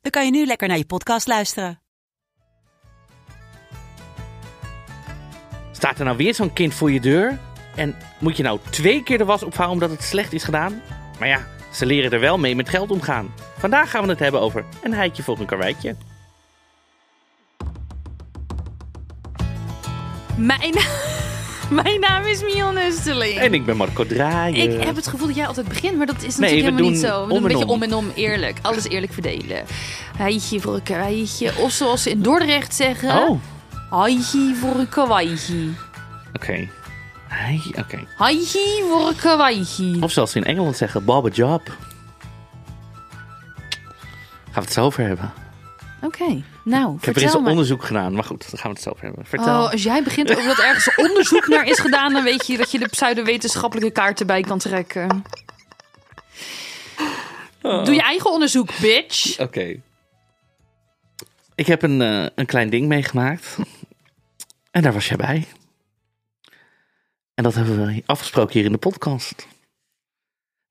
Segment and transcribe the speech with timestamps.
[0.00, 1.80] dan kan je nu lekker naar je podcast luisteren.
[5.72, 7.38] Staat er nou weer zo'n kind voor je deur?
[7.76, 10.82] En moet je nou twee keer de was opvouwen omdat het slecht is gedaan?
[11.18, 13.34] Maar ja, ze leren er wel mee met geld omgaan.
[13.58, 15.96] Vandaag gaan we het hebben over een heitje voor een karweitje.
[20.36, 20.74] Mijn,
[21.82, 23.38] mijn naam is Mion Nusteling.
[23.38, 24.72] En ik ben Marco Draaien.
[24.72, 27.22] Ik heb het gevoel dat jij altijd begint, maar dat is natuurlijk helemaal niet zo.
[27.22, 27.82] We doen een en beetje om.
[27.82, 28.58] en om, eerlijk.
[28.62, 29.64] Alles eerlijk verdelen.
[30.16, 31.52] Heitje voor een karweitje.
[31.58, 33.28] Of zoals ze in Dordrecht zeggen.
[33.28, 33.40] Oh,
[33.90, 35.68] Heitje voor een karweitje.
[36.34, 36.68] oké.
[37.78, 38.04] Oké.
[38.16, 39.96] Heitje voor een karweitje.
[40.00, 41.68] Of zoals ze in Engeland zeggen, Bob a job.
[44.44, 45.32] Gaan we het zo over hebben.
[46.02, 48.90] Oké, nou, Ik heb er eens onderzoek gedaan, maar goed, daar gaan we het zo
[48.90, 49.26] over hebben.
[49.26, 49.62] Vertel.
[49.62, 52.70] Oh, als jij begint over dat ergens onderzoek naar is gedaan, dan weet je dat
[52.70, 55.22] je de pseudowetenschappelijke kaart erbij kan trekken.
[57.62, 57.84] Oh.
[57.84, 59.38] Doe je eigen onderzoek, bitch.
[59.38, 59.80] Oké.
[61.54, 63.56] Ik heb een, eh, een klein ding meegemaakt.
[64.70, 65.46] En daar was jij bij.
[67.34, 69.46] En dat hebben we afgesproken hier in de podcast.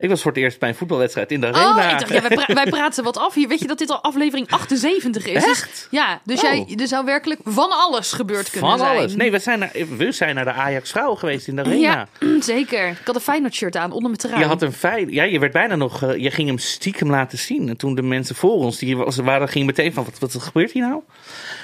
[0.01, 1.85] Ik was voor het eerst bij een voetbalwedstrijd in de arena.
[1.85, 3.47] Oh, ik dacht, ja, wij, pra- wij praten wat af hier.
[3.47, 5.33] Weet je dat dit al aflevering 78 is?
[5.33, 5.87] Dus- Echt?
[5.91, 6.43] ja, dus Oh.
[6.43, 8.97] jij, er zou werkelijk van alles gebeurd kunnen Van zijn.
[8.97, 9.15] alles.
[9.15, 12.07] Nee, we zijn, naar, we zijn naar de Ajax vrouwen geweest in de arena.
[12.19, 12.87] Ja, zeker.
[12.89, 14.39] Ik had een Feyenoord shirt aan onder mijn trui.
[14.39, 15.11] Je had een feit.
[15.11, 16.03] Ja, je werd bijna nog.
[16.03, 17.69] eh, je ging hem stiekem laten zien.
[17.69, 20.71] En toen de mensen voor ons, die was, waren, gingen meteen van: wat, wat gebeurt
[20.71, 21.01] hier nou?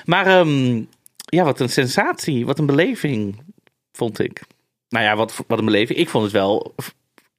[0.05, 0.83] Maar ehm,
[1.15, 2.45] ja, wat een sensatie.
[2.45, 3.41] Wat een beleving,
[3.91, 4.41] vond ik.
[4.89, 5.99] Nou ja, wat, wat een beleving.
[5.99, 6.75] Ik vond het wel.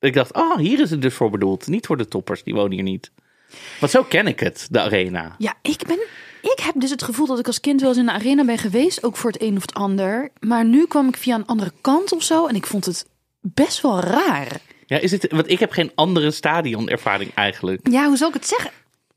[0.01, 1.67] Ik dacht, ah, hier is het dus voor bedoeld.
[1.67, 3.11] Niet voor de toppers, die wonen hier niet.
[3.81, 5.35] Want zo ken ik het, de arena.
[5.39, 5.99] Ja, ik ben...
[6.43, 8.59] Ik heb dus het gevoel dat ik als kind wel eens in de arena ben
[8.59, 9.03] geweest.
[9.05, 10.31] Ook voor het een of het ander.
[10.41, 12.47] Maar nu kwam ik via een andere kant of zo.
[12.47, 13.07] En ik vond het
[13.41, 14.61] best wel raar.
[14.87, 17.89] Ja, is het, want ik heb geen andere stadionervaring eigenlijk.
[17.91, 18.71] Ja, hoe zal ik het zeggen?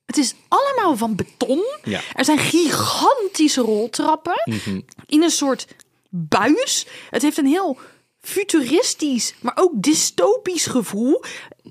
[0.06, 1.63] Het is allemaal van beton.
[1.84, 2.00] Ja.
[2.13, 4.79] Er zijn gigantische roltrappen Mhm.
[5.06, 5.68] in een soort
[6.09, 6.85] buis.
[7.09, 7.78] Het heeft een heel
[8.22, 11.24] futuristisch, maar ook dystopisch gevoel.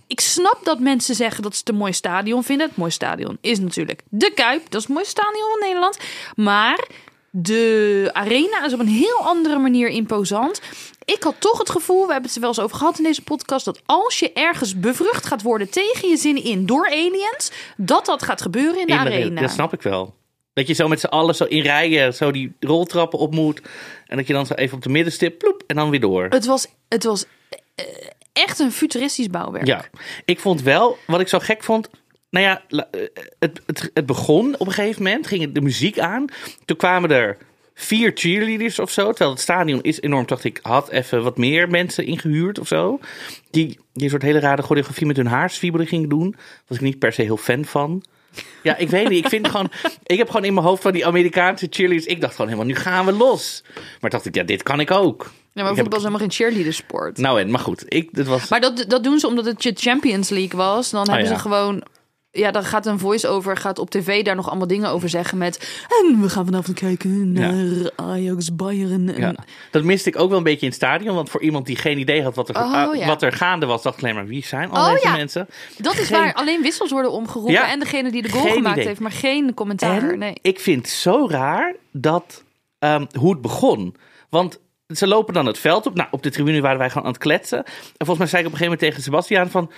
[0.06, 2.66] Ik snap dat mensen zeggen dat ze het een mooi stadion vinden.
[2.68, 4.62] Het mooie stadion is natuurlijk de Kuip.
[4.64, 5.98] Dat is het mooiste stadion van Nederland.
[6.36, 6.88] Maar
[7.30, 10.60] de arena is op een heel andere manier imposant.
[11.04, 13.22] Ik had toch het gevoel, we hebben het er wel eens over gehad in deze
[13.22, 18.06] podcast, dat als je ergens bevrucht gaat worden tegen je zin in door aliens, dat
[18.06, 19.40] dat gaat gebeuren in de In de- arena.
[19.40, 20.14] Dat snap ik wel.
[20.58, 23.60] Dat je zo met z'n allen zo in rijen zo die roltrappen op moet.
[24.06, 26.26] En dat je dan zo even op de middenstip ploep en dan weer door.
[26.28, 27.24] Het was, het was
[27.74, 27.84] eh,
[28.32, 29.66] echt een futuristisch bouwwerk.
[29.66, 29.84] Ja,
[30.24, 31.90] ik vond wel, wat ik zo gek vond.
[32.30, 33.00] Nou ja, eh,
[33.38, 36.24] het, het, het begon op een gegeven moment, ging de muziek aan.
[36.64, 37.36] Toen kwamen er
[37.74, 39.08] vier cheerleaders of zo.
[39.08, 40.26] Terwijl het stadion is enorm.
[40.26, 43.00] Dacht ik, had even wat meer mensen ingehuurd of zo.
[43.50, 46.36] Die, die een soort hele rare choreografie met hun haarswiebelen gingen doen.
[46.66, 48.02] Was ik niet per se heel fan van.
[48.62, 49.24] Ja, ik weet niet.
[49.24, 49.70] Ik vind gewoon.
[50.06, 52.06] Ik heb gewoon in mijn hoofd van die Amerikaanse cheerleaders.
[52.06, 53.62] Ik dacht gewoon helemaal, nu gaan we los.
[54.00, 55.30] Maar dacht ik, ja, dit kan ik ook.
[55.52, 57.18] Ja, maar Ik voetbal is helemaal geen cheerleadersport.
[57.18, 57.84] Nou en, maar goed.
[57.88, 58.48] Ik, dit was.
[58.48, 60.90] Maar dat, dat doen ze omdat het je Champions League was.
[60.90, 61.34] Dan hebben ja.
[61.34, 61.82] ze gewoon...
[62.38, 65.84] Ja, dan gaat een voice-over, gaat op tv daar nog allemaal dingen over zeggen met...
[66.02, 69.14] En we gaan vanavond kijken naar Ajax, Bayern.
[69.14, 69.20] En...
[69.20, 69.34] Ja,
[69.70, 71.14] dat miste ik ook wel een beetje in het stadion.
[71.14, 73.06] Want voor iemand die geen idee had wat er, Oh, ja.
[73.06, 75.48] wat er gaande was, dacht ik alleen maar wie zijn al Oh, deze mensen?
[75.76, 77.68] Dat is waar alleen wissels worden omgeroepen.
[77.68, 78.86] En degene die de goal Geen gemaakt idee.
[78.86, 80.10] heeft, maar geen commentaar.
[80.10, 80.38] En nee.
[80.42, 82.44] ik vind het zo raar dat
[82.78, 83.94] ehm, hoe het begon.
[84.30, 85.94] Want ze lopen dan het veld op.
[85.94, 87.58] Nou, op de tribune waren wij gewoon aan het kletsen.
[87.64, 89.70] En volgens mij zei ik op een gegeven moment tegen Sebastiaan van...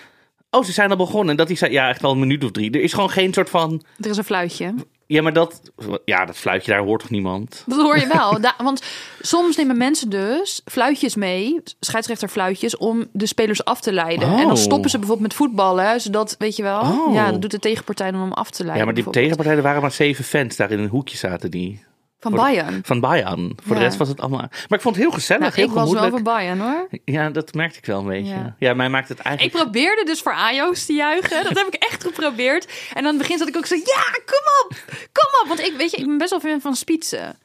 [0.50, 1.31] Oh, ze zijn al begonnen.
[1.31, 2.71] En dat hij zei, ja, echt al een minuut of drie.
[2.71, 3.83] Er is gewoon geen soort van...
[4.00, 4.75] Er is een fluitje.
[5.07, 5.60] Ja, maar dat...
[6.04, 7.65] Ja, dat fluitje, daar hoort toch niemand?
[7.66, 8.41] Dat hoor je wel.
[8.41, 8.83] Da- want
[9.21, 14.28] soms nemen mensen dus fluitjes mee, scheidsrechterfluitjes, om de spelers af te leiden.
[14.28, 14.41] Oh.
[14.41, 17.15] En dan stoppen ze bijvoorbeeld met voetballen, zodat, weet je wel, Oh.
[17.15, 18.78] ja, dat doet de tegenpartij om af te leiden.
[18.78, 19.15] Ja, maar die bijvoorbeeld.
[19.15, 20.57] tegenpartij, er waren maar zeven fans.
[20.57, 21.84] Daar in een hoekje zaten die.
[22.21, 22.81] Van Voor de- Bayern.
[22.84, 23.57] Van Bayern.
[23.67, 24.39] Voor de rest was het allemaal...
[24.41, 26.89] Maar ik vond het heel gezellig, Nou, heel ik was wel van Bayern hoor.
[27.05, 28.34] Ja, dat merkte ik wel een beetje.
[28.34, 28.57] Ja.
[28.59, 29.57] Ja, mij maakt het Ik eigenlijk...
[29.63, 31.43] probeerde dus voor Ajax te juichen.
[31.45, 32.72] Dat heb ik echt geprobeerd.
[32.93, 35.49] En aan het begin zat ik ook zo, ja, kom op, kom op.
[35.49, 37.39] Want ik, weet je, ik ben best wel fan van Spitsen.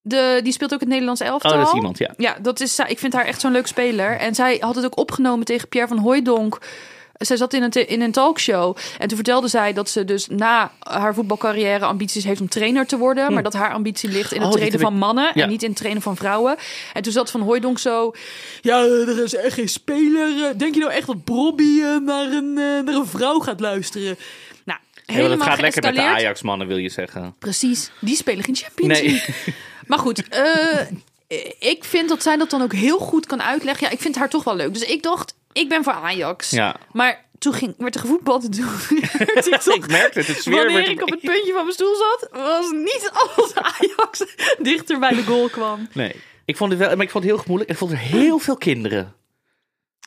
[0.00, 1.50] De, die speelt ook het Nederlands elftal.
[1.52, 2.14] Oh, dat is iemand, ja.
[2.16, 4.16] Ja, dat is, ik vind haar echt zo'n leuk speler.
[4.18, 6.58] En zij had het ook opgenomen tegen Pierre van Hooijdonk.
[7.24, 8.76] Zij zat in een, in een talkshow.
[8.98, 12.96] En toen vertelde zij dat ze dus na haar voetbalcarrière ambities heeft om trainer te
[12.98, 13.32] worden.
[13.32, 15.42] Maar dat haar ambitie ligt in het Oh, trainen van ik- mannen Ja.
[15.42, 16.56] en niet in het trainen van vrouwen.
[16.92, 18.12] En toen zat Van Hooijdonk zo...
[18.60, 20.44] Ja, er is echt geen speler.
[20.44, 23.60] eh, Denk je nou echt dat Bobby eh, naar, een, eh, naar een vrouw gaat
[23.60, 24.16] luisteren?
[24.64, 26.02] Nou, Ja, helemaal want het gaat lekker met de.
[26.02, 27.34] Ajax-mannen, wil je zeggen.
[27.38, 29.10] Precies, die spelen geen Champions Nee.
[29.10, 29.34] League.
[29.86, 30.22] Maar goed,
[31.58, 33.86] ik vind dat zij dat dan ook heel goed kan uitleggen.
[33.86, 34.72] Ja, ik vind haar toch wel leuk.
[34.72, 36.50] Dus ik dacht, ik ben voor Ajax.
[36.50, 36.76] Ja.
[36.92, 38.64] Maar toen ging, werd er gevoetbald en toen
[39.74, 42.70] ik merkte het, het Wanneer werd- ik op het puntje van mijn stoel zat, was
[42.70, 44.24] niet als Ajax
[44.62, 45.88] dichter bij de goal kwam.
[45.92, 46.20] Nee.
[46.44, 47.70] Ik vond het wel, maar ik vond het heel moeilijk.
[47.70, 49.14] Ik vond er heel veel kinderen.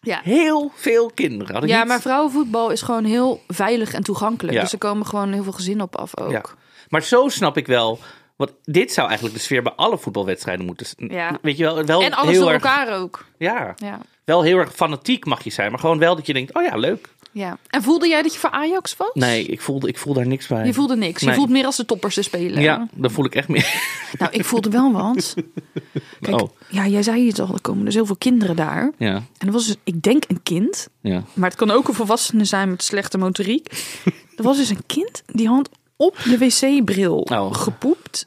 [0.02, 1.68] Ja, Heel veel kinderen.
[1.68, 4.56] Ja niet- maar vrouwenvoetbal is gewoon heel veilig en toegankelijk.
[4.56, 4.62] Ja.
[4.64, 6.32] Dus er komen gewoon heel veel gezinnen op af ook.
[6.32, 6.42] Ja.
[6.90, 8.00] Maar zo snap ik wel.
[8.36, 10.88] Want dit zou eigenlijk de sfeer bij alle voetbalwedstrijden moeten.
[10.98, 11.38] Ja.
[11.42, 13.26] Weet je wel, wel En alles heel door erg, elkaar ook.
[13.38, 14.00] Ja, Ja.
[14.26, 15.72] Wel heel erg fanatiek mag je zijn.
[15.72, 17.10] Maar gewoon wel dat je denkt, oh ja, leuk.
[17.32, 17.58] ja.
[17.70, 19.10] En voelde jij dat je voor Ajax was?
[19.14, 20.66] Nee, ik voel, ik voel daar niks bij.
[20.66, 21.22] Je voelde niks.
[21.22, 22.62] Je voelt meer als de toppers te spelen.
[22.62, 23.74] Ja, dan voel ik echt meer.
[24.18, 25.34] Nou, ik voelde wel wat.
[26.22, 26.50] Kijk, Oh.
[26.70, 28.92] ja, jij zei het al, er komen dus heel veel kinderen daar.
[28.98, 31.24] Ja, En er was dus, ik denk een kind, ja.
[31.34, 33.68] maar het kan ook een volwassene zijn met slechte motoriek.
[34.38, 37.54] er was dus een kind die had op de wc-bril Oh.
[37.54, 38.26] gepoept.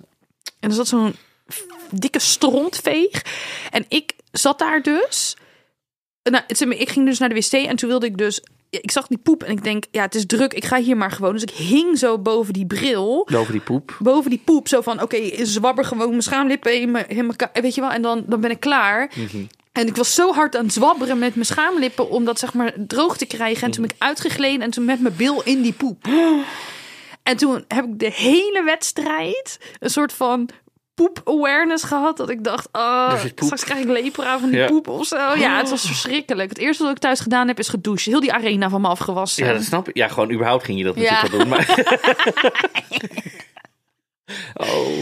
[0.61, 1.15] En er zat zo'n
[1.91, 3.23] dikke strontveeg.
[3.71, 5.37] En ik zat daar dus.
[6.23, 8.43] Nou, ik ging dus naar de wc en toen wilde ik dus.
[8.71, 10.53] Ik zag die poep en ik denk, ja, het is druk.
[10.53, 11.33] Ik ga hier maar gewoon.
[11.33, 13.97] Dus ik hing zo boven die bril Boven die poep.
[13.99, 14.69] boven die poep.
[14.69, 18.03] Zo van, oké, zwabber gewoon mijn schaamlippen in mijn, in mijn Weet je wel, en
[18.03, 19.13] dan, dan ben ik klaar.
[19.73, 22.11] En ik was zo hard aan het zwabberen met mijn schaamlippen...
[22.11, 23.63] om dat zeg maar droog te krijgen.
[23.65, 26.05] En toen ben ik uitgegleden en toen met mijn bil in die poep.
[27.23, 30.49] En toen heb ik de hele wedstrijd een soort van
[30.99, 32.17] poep-awareness gehad.
[32.17, 34.67] Dat ik dacht, oh, straks krijg ik lepra van die Ja.
[34.67, 35.17] poep of zo.
[35.17, 36.49] Ja, het was verschrikkelijk.
[36.49, 38.05] Het eerste wat ik thuis gedaan heb is gedoucht.
[38.05, 39.47] Heel die arena van me afgewassen.
[39.47, 39.97] Ja, dat snap ik.
[39.97, 41.23] Ja, gewoon überhaupt ging je dat Ja.
[41.23, 41.49] natuurlijk doen.
[41.49, 41.67] Maar...
[44.69, 44.99] oh.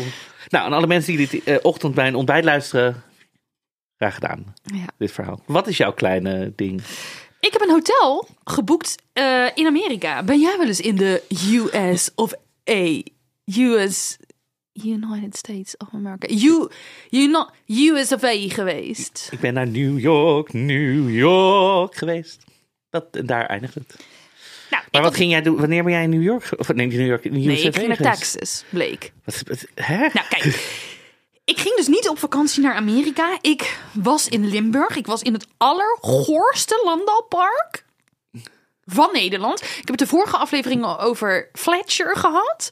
[0.48, 3.02] Nou, aan alle mensen die dit eh, ochtend bij een ontbijt luisteren...
[3.98, 4.84] Graag gedaan, Ja.
[4.98, 5.40] dit verhaal.
[5.46, 6.82] Wat is jouw kleine ding?
[7.40, 10.22] Ik heb een hotel geboekt eh, in Amerika.
[10.22, 11.22] Ben jij wel eens in de
[11.52, 12.32] US of
[12.70, 13.00] A?
[13.44, 14.16] US...
[14.84, 16.28] United States of America.
[16.28, 16.69] U,
[17.08, 19.28] you not, US of A geweest.
[19.32, 22.44] Ik ben naar New York, New York geweest.
[22.90, 23.96] Dat, daar eindigt het.
[24.70, 25.56] Nou, Maar wat ging jij doen?
[25.56, 26.50] Wanneer ben jij in New York?
[26.56, 27.25] Of nee, New York?
[27.25, 27.96] In Nee, USA ik ging naar?
[28.17, 29.12] Texas, bleek.
[29.25, 29.96] Wat, wat- hè?
[29.99, 30.44] Nou, kijk.
[31.44, 33.38] Ik ging dus niet op vakantie naar Amerika.
[33.40, 34.96] Ik was in Limburg.
[34.96, 37.84] Ik was in het allergoorste landalpark
[38.86, 39.60] van Nederland.
[39.62, 42.70] Ik heb het de vorige aflevering over Fletcher gehad.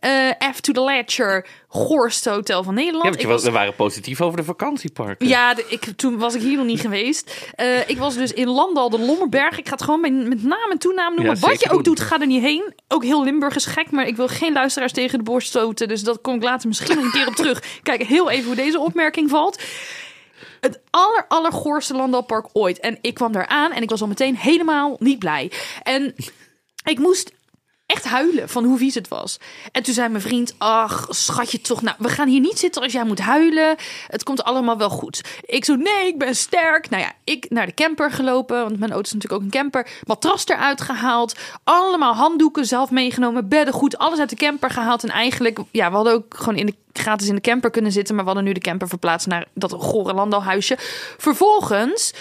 [0.00, 3.04] Eh F to the Ledger, goorste hotel van Nederland.
[3.04, 5.28] Ja, want je was, we waren positief over de vakantieparken.
[5.28, 7.50] Ja, de- ik, toen was ik hier nog niet geweest.
[7.54, 9.58] Eh, ik was dus in Landal, de Lommerberg.
[9.58, 11.34] Ik ga het gewoon bij, met naam en toenaam noemen.
[11.40, 12.72] Ja, Wat je ook doet, ga er niet heen.
[12.88, 15.88] Ook heel Limburg is gek, maar ik wil geen luisteraars tegen de borst stoten.
[15.88, 17.62] Dus dat kom ik later misschien nog een keer op terug.
[17.82, 19.62] Kijk heel even hoe deze opmerking valt.
[20.64, 22.80] Het aller, allergoorste landalpark ooit.
[22.80, 25.52] En ik kwam daar aan en ik was al meteen helemaal niet blij.
[25.82, 26.14] En
[26.84, 27.32] ik moest
[27.86, 29.38] echt huilen van hoe vies het was.
[29.72, 32.92] En toen zei mijn vriend, ach, schatje toch, nou, we gaan hier niet zitten als
[32.92, 33.76] jij moet huilen.
[34.06, 35.20] Het komt allemaal wel goed.
[35.40, 36.90] Ik zo, nee, ik ben sterk.
[36.90, 39.88] Nou ja, ik naar de camper gelopen, want mijn auto is natuurlijk ook een camper.
[40.06, 41.34] Matras eruit gehaald,
[41.64, 45.04] allemaal handdoeken zelf meegenomen, beddengoed, alles uit de camper gehaald.
[45.04, 48.14] En eigenlijk, ja, we hadden ook gewoon in de, gratis in de camper kunnen zitten,
[48.14, 50.76] maar we hadden nu de camper verplaatst naar dat gore landalhuisje.
[51.18, 52.12] Vervolgens...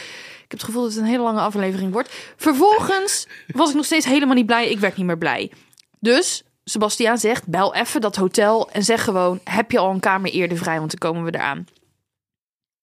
[0.54, 2.10] Ik heb het gevoel dat het een hele lange aflevering wordt.
[2.36, 4.70] Vervolgens was ik nog steeds helemaal niet blij.
[4.70, 5.52] Ik werd niet meer blij.
[6.00, 10.32] Dus Sebastiaan zegt: bel even dat hotel en zeg gewoon: heb je al een kamer
[10.32, 10.78] eerder vrij?
[10.80, 11.68] Want dan komen we eraan.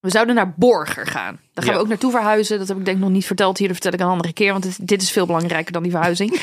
[0.00, 1.40] We zouden naar Borger gaan.
[1.52, 1.78] Daar gaan Ja.
[1.78, 2.58] we ook naartoe verhuizen.
[2.58, 3.68] Dat heb ik denk ik nog niet verteld hier.
[3.68, 4.52] Dat vertel ik een andere keer.
[4.52, 6.40] Want dit, dit is veel belangrijker dan die verhuizing.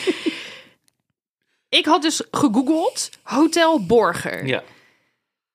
[1.80, 4.46] ik had dus gegoogeld Hotel Borger.
[4.46, 4.64] Ja.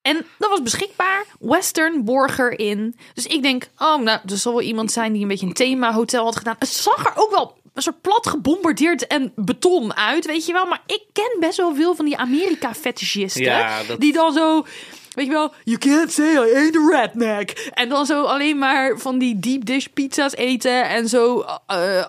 [0.02, 1.24] En dat was beschikbaar.
[1.40, 2.96] Western Borger in.
[3.14, 6.24] Dus ik denk, oh, nou, er zal wel iemand zijn die een beetje een thema-hotel
[6.24, 6.56] had gedaan.
[6.58, 10.66] Het zag er ook wel een soort plat gebombardeerd en beton uit, weet je wel.
[10.66, 13.42] Maar ik ken best wel veel van die Amerika-fetishisten.
[13.42, 14.64] Ja, dat- Die dan zo...
[15.12, 17.70] Weet je wel, you can't say I ain't a redneck.
[17.74, 20.88] En dan zo alleen maar van die deep dish pizza's eten.
[20.88, 22.04] En zo eh,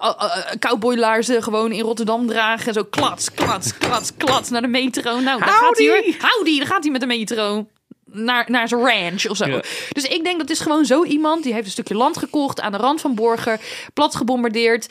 [0.59, 2.67] cowboylaarzen gewoon in Rotterdam dragen.
[2.67, 5.19] En zo klats, klats, klats, klats naar de metro.
[5.19, 6.17] Nou, daar gaat hij Howdy.
[6.19, 6.29] hoor.
[6.31, 7.67] Howdy, daar gaat hij met de metro
[8.13, 9.46] naar, naar zijn ranch of zo.
[9.46, 9.63] Ja.
[9.89, 12.72] Dus ik denk dat is gewoon zo iemand die heeft een stukje land gekocht aan
[12.72, 13.60] de rand van Borger,
[13.93, 14.88] plat gebombardeerd,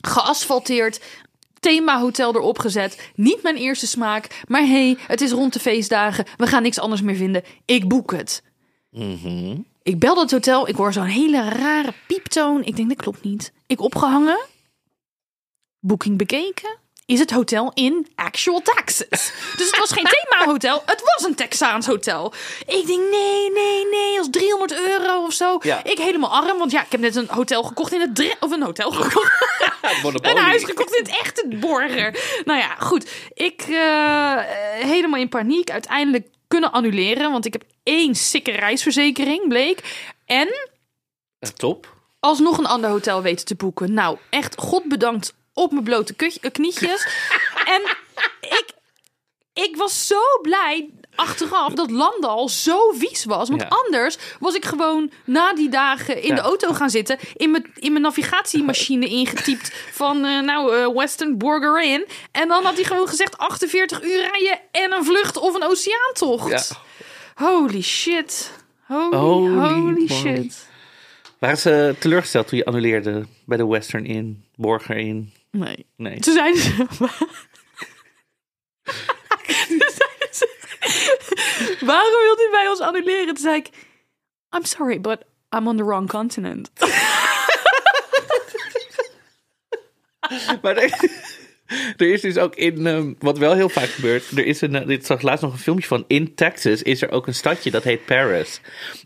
[0.00, 1.00] geasfalteerd.
[1.60, 3.10] Themahotel erop gezet.
[3.14, 4.42] Niet mijn eerste smaak.
[4.48, 6.24] Maar hey, het is rond de feestdagen.
[6.36, 7.42] We gaan niks anders meer vinden.
[7.64, 8.42] Ik boek het.
[9.82, 10.68] Ik bel dat hotel.
[10.68, 12.64] Ik hoor zo'n hele rare pieptoon.
[12.64, 13.52] Ik denk, dat klopt niet.
[13.66, 14.38] Ik opgehangen.
[15.80, 16.76] boeking bekeken.
[17.06, 19.32] Is het hotel in actual Texas?
[19.56, 22.32] Dus het was geen themahotel, het was een Texaans hotel.
[22.66, 25.58] Ik denk, nee, nee, nee, als 300 euro of zo.
[25.60, 25.84] Ja.
[25.84, 28.14] Ik helemaal arm, want ja, ik heb net een hotel gekocht in het...
[28.14, 29.34] Dre- Of een hotel gekocht.
[30.22, 32.40] Een huis gekocht in het echte Borger.
[32.44, 33.10] Nou ja, goed.
[33.34, 34.38] Ik eh,
[34.86, 35.70] helemaal in paniek.
[35.70, 37.30] Uiteindelijk kunnen annuleren.
[37.32, 40.06] Want ik heb één sikke reisverzekering, bleek.
[40.24, 40.48] En
[41.38, 41.94] Eh, Top.
[42.20, 43.92] alsnog een ander hotel weten te boeken.
[43.94, 47.06] Nou, echt god bedankt op mijn blote eh, knietjes.
[47.74, 47.82] en
[48.40, 48.66] ik,
[49.52, 53.48] ik was zo blij achteraf dat Landal zo vies was.
[53.48, 53.68] Want Ja.
[53.68, 56.34] anders was ik gewoon na die dagen in Ja.
[56.34, 57.18] de auto gaan zitten.
[57.34, 62.06] In mijn, in mijn navigatiemachine ingetypt van eh, nou eh, Western Burger Inn.
[62.32, 66.68] En dan had hij gewoon gezegd 48 uur rijden en een vlucht of een oceaantocht.
[66.68, 67.44] Ja.
[67.46, 68.50] Holy shit.
[68.86, 70.68] Holy, Holy shit.
[71.38, 75.32] Waren ze teleurgesteld toen je annuleerde bij de Western Inn, Borger Inn?
[75.56, 75.86] Nee.
[75.96, 76.18] Nee.
[76.20, 76.30] Ze...
[80.30, 80.48] Ze,
[81.80, 83.26] Waarom wilt u bij ons annuleren?
[83.26, 83.68] Toen zei ik...
[84.56, 85.24] I'm sorry, but
[85.56, 86.70] I'm on the wrong continent.
[90.62, 90.74] Maar
[91.96, 94.86] er, is dus ook in, ehm, wat wel heel vaak gebeurt, er is een, eh,
[94.86, 97.70] dit zag ik laatst nog een filmpje van, in Texas is er ook een stadje
[97.70, 98.60] dat heet Paris.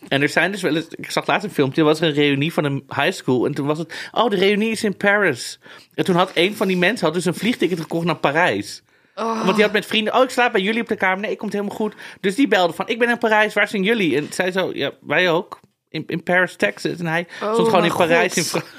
[0.09, 2.53] En er zijn dus wel eens, ik zag laatst een filmpje, er was een reunie
[2.53, 5.59] van een high school en toen was het, oh de reunie is in Paris.
[5.95, 8.83] En toen had een van die mensen had dus een vliegticket gekocht naar Parijs.
[9.15, 11.53] Want die had met vrienden, oh ik slaap bij jullie op de kamer, nee, komt
[11.53, 11.95] helemaal goed.
[12.21, 14.17] Dus die belde van, ik ben in Parijs, waar zijn jullie?
[14.17, 15.61] En zij zo, ja, wij ook.
[15.89, 16.99] In, in Paris, Texas.
[16.99, 18.53] En hij stond gewoon mijn in Parijs.
[18.53, 18.63] In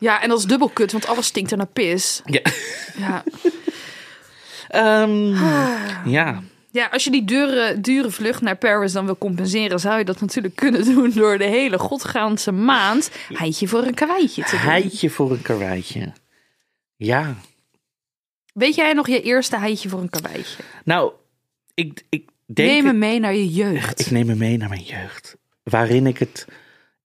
[0.00, 2.22] Ja, en dat is dubbel kut, want alles stinkt er naar pis.
[2.24, 2.40] ja.
[2.96, 3.24] Ja.
[4.70, 5.34] Ehm,
[6.04, 6.42] ja.
[6.70, 9.80] ja, als je die dure, dure vlucht naar Paris dan wil compenseren...
[9.80, 13.10] zou je dat natuurlijk kunnen doen door de hele godgaanse maand...
[13.32, 14.60] heitje voor een karweitje te doen.
[14.60, 16.12] Heitje voor een karweitje.
[16.96, 17.34] Ja.
[18.52, 20.62] Weet jij nog je eerste heitje voor een karweitje?
[20.84, 21.12] Nou,
[21.74, 22.70] ik, ik denk...
[22.70, 24.00] Neem me mee naar je jeugd.
[24.00, 25.36] ik neem me mee naar mijn jeugd.
[25.62, 26.46] Waarin ik het...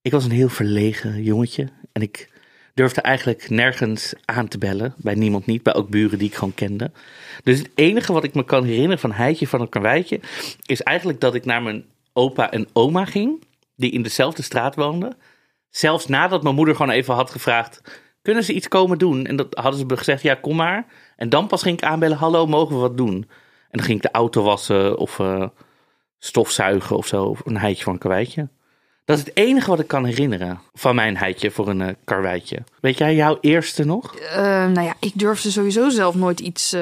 [0.01, 1.69] Ik was een heel verlegen jongetje.
[1.91, 2.29] En ik
[2.75, 4.93] durfde eigenlijk nergens aan te bellen.
[4.97, 5.63] Bij niemand niet.
[5.63, 6.91] Bij ook buren die ik gewoon kende.
[7.43, 10.19] Dus het enige wat ik me kan herinneren van heitje van een karweitje...
[10.65, 13.43] is eigenlijk dat ik naar mijn opa en oma ging.
[13.75, 15.17] Die in dezelfde straat woonden.
[15.69, 17.81] Zelfs nadat mijn moeder gewoon even had gevraagd...
[18.21, 19.25] Kunnen ze iets komen doen?
[19.25, 20.85] En dat hadden ze gezegd, ja, kom maar.
[21.15, 23.15] En dan pas ging ik aanbellen, hallo, mogen we wat doen?
[23.69, 25.47] En dan ging ik de auto wassen of eh,
[26.19, 27.23] stofzuigen of zo.
[27.23, 28.49] Of een heitje voor een karweitje.
[29.05, 32.63] Dat is het enige wat ik kan herinneren van mijn heitje voor een eh, karweitje.
[32.79, 34.15] Weet jij jouw eerste nog?
[34.15, 36.81] Eh, nou ja, ik durfde sowieso zelf nooit iets eh,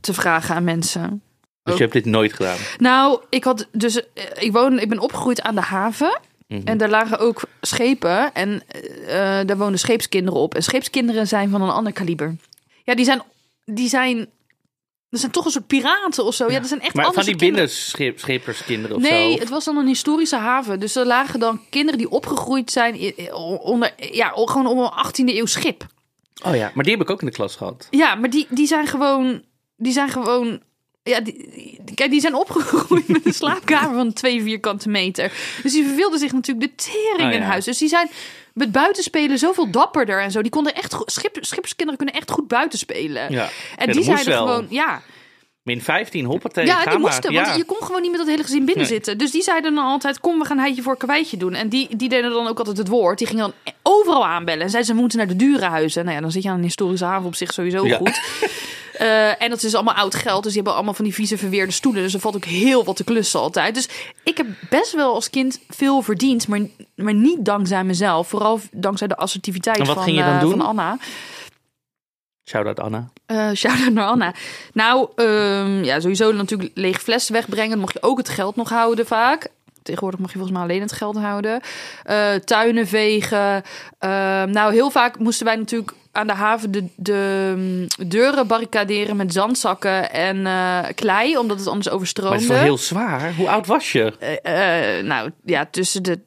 [0.00, 1.22] te vragen aan mensen.
[1.62, 2.56] Dus je hebt dit nooit gedaan.
[2.78, 6.20] Nou, ik had dus, eh, ik woon, ik ben opgegroeid aan de haven.
[6.48, 6.60] Mhm.
[6.64, 8.62] En daar lagen ook schepen en
[9.46, 10.54] daar woonden scheepskinderen op.
[10.54, 12.36] En scheepskinderen zijn van een ander kaliber.
[12.84, 13.22] Ja, die zijn,
[13.64, 14.28] die zijn,
[15.20, 16.50] dat zijn toch een soort piraten of zo.
[16.50, 17.70] Ja, dat zijn echt Maar van andere die soort kinderen.
[17.96, 19.38] binnenscheperskinderen of Nee, zo?
[19.38, 20.80] het was dan een historische haven.
[20.80, 23.14] Dus er lagen dan kinderen die opgegroeid zijn
[23.62, 25.86] onder, ja, gewoon op een 18e eeuw schip.
[26.44, 27.86] Oh ja, maar die heb ik ook in de klas gehad.
[27.90, 29.42] Ja, maar die, die zijn gewoon.
[29.76, 30.62] Die zijn gewoon.
[31.06, 31.48] Ja, die,
[31.84, 35.32] die- kijk, die zijn opgegroeid met een slaapkamer van twee vierkante meter.
[35.62, 37.46] Dus die verveelden zich natuurlijk de tering Oh, in ja.
[37.46, 37.64] huis.
[37.64, 38.08] Dus die zijn
[38.54, 40.42] met buitenspelen zoveel dapperder en zo.
[40.42, 41.12] Die konden echt goed.
[41.12, 43.32] Schip, schipperskinderen kunnen echt goed buitenspelen.
[43.32, 43.48] Ja.
[43.76, 44.46] En Ja, die wel.
[44.46, 44.66] gewoon.
[44.70, 45.02] Ja,
[45.62, 47.32] Min 15, hoppatee, ja die moesten.
[47.32, 47.44] Ja.
[47.44, 48.86] Want je kon gewoon niet met dat hele gezin binnen Nee.
[48.92, 49.18] zitten.
[49.18, 51.54] Dus die zeiden dan altijd: Kom, we gaan heitje voor karweitje doen.
[51.54, 53.18] En die, die deden dan ook altijd het woord.
[53.18, 54.62] Die gingen dan overal aanbellen.
[54.62, 56.04] En zeiden ze: moeten naar de dure huizen.
[56.04, 57.96] Nou ja, dan zit je aan een historische haven op zich sowieso Ja.
[57.96, 58.20] goed.
[58.96, 60.42] Eh, en dat is allemaal oud geld.
[60.42, 62.02] Dus die hebben allemaal van die vieze verweerde stoelen.
[62.02, 63.74] Dus er valt ook heel wat te klussen altijd.
[63.74, 63.88] Dus
[64.24, 66.48] ik heb best wel als kind veel verdiend.
[66.48, 66.60] Maar,
[66.94, 68.28] maar niet dankzij mezelf.
[68.28, 70.50] Vooral dankzij de assertiviteit En wat van, ging je dan eh, doen?
[70.50, 70.98] van Anna.
[72.44, 73.10] Shout-out Anna.
[73.26, 74.34] Eh shout-out naar Anna.
[74.72, 77.70] Nou, ehm, ja, sowieso natuurlijk lege flessen wegbrengen.
[77.70, 79.48] Dan mocht je ook het geld nog houden vaak.
[79.82, 81.60] Tegenwoordig mag je volgens mij alleen het geld houden.
[82.44, 83.62] Tuinen vegen.
[83.98, 89.16] Ehm, nou, heel vaak moesten wij natuurlijk aan de haven de, de mm, deuren barricaderen
[89.16, 92.34] met zandzakken en eh, klei, omdat het anders Maar overstroomde.
[92.34, 93.34] het is wel heel zwaar.
[93.34, 94.14] Hoe oud was je?
[94.18, 96.20] Eh, eh, nou ja, tussen de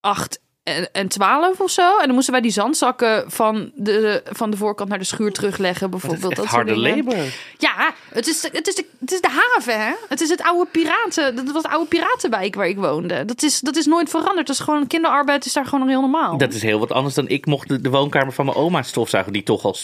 [0.00, 0.40] 8
[0.74, 1.96] en, en 12 of zo.
[1.98, 5.90] En dan moesten wij die zandzakken van de, van de voorkant naar de schuur terugleggen,
[5.90, 6.22] bijvoorbeeld.
[6.22, 7.04] is echt dat soort harde dingen.
[7.04, 7.24] labor.
[7.58, 9.92] Ja, het is, de, het, is de, het is de haven, hè?
[10.08, 11.36] Het is het oude piraten.
[11.36, 13.24] Dat was de oude piratenwijk waar ik woonde.
[13.24, 14.46] Dat is, dat is nooit veranderd.
[14.46, 16.38] Dat is gewoon kinderarbeid, is daar gewoon nog heel normaal.
[16.38, 19.32] Dat is heel wat anders dan ik mocht de, de woonkamer van mijn oma stofzuigen,
[19.32, 19.74] die toch al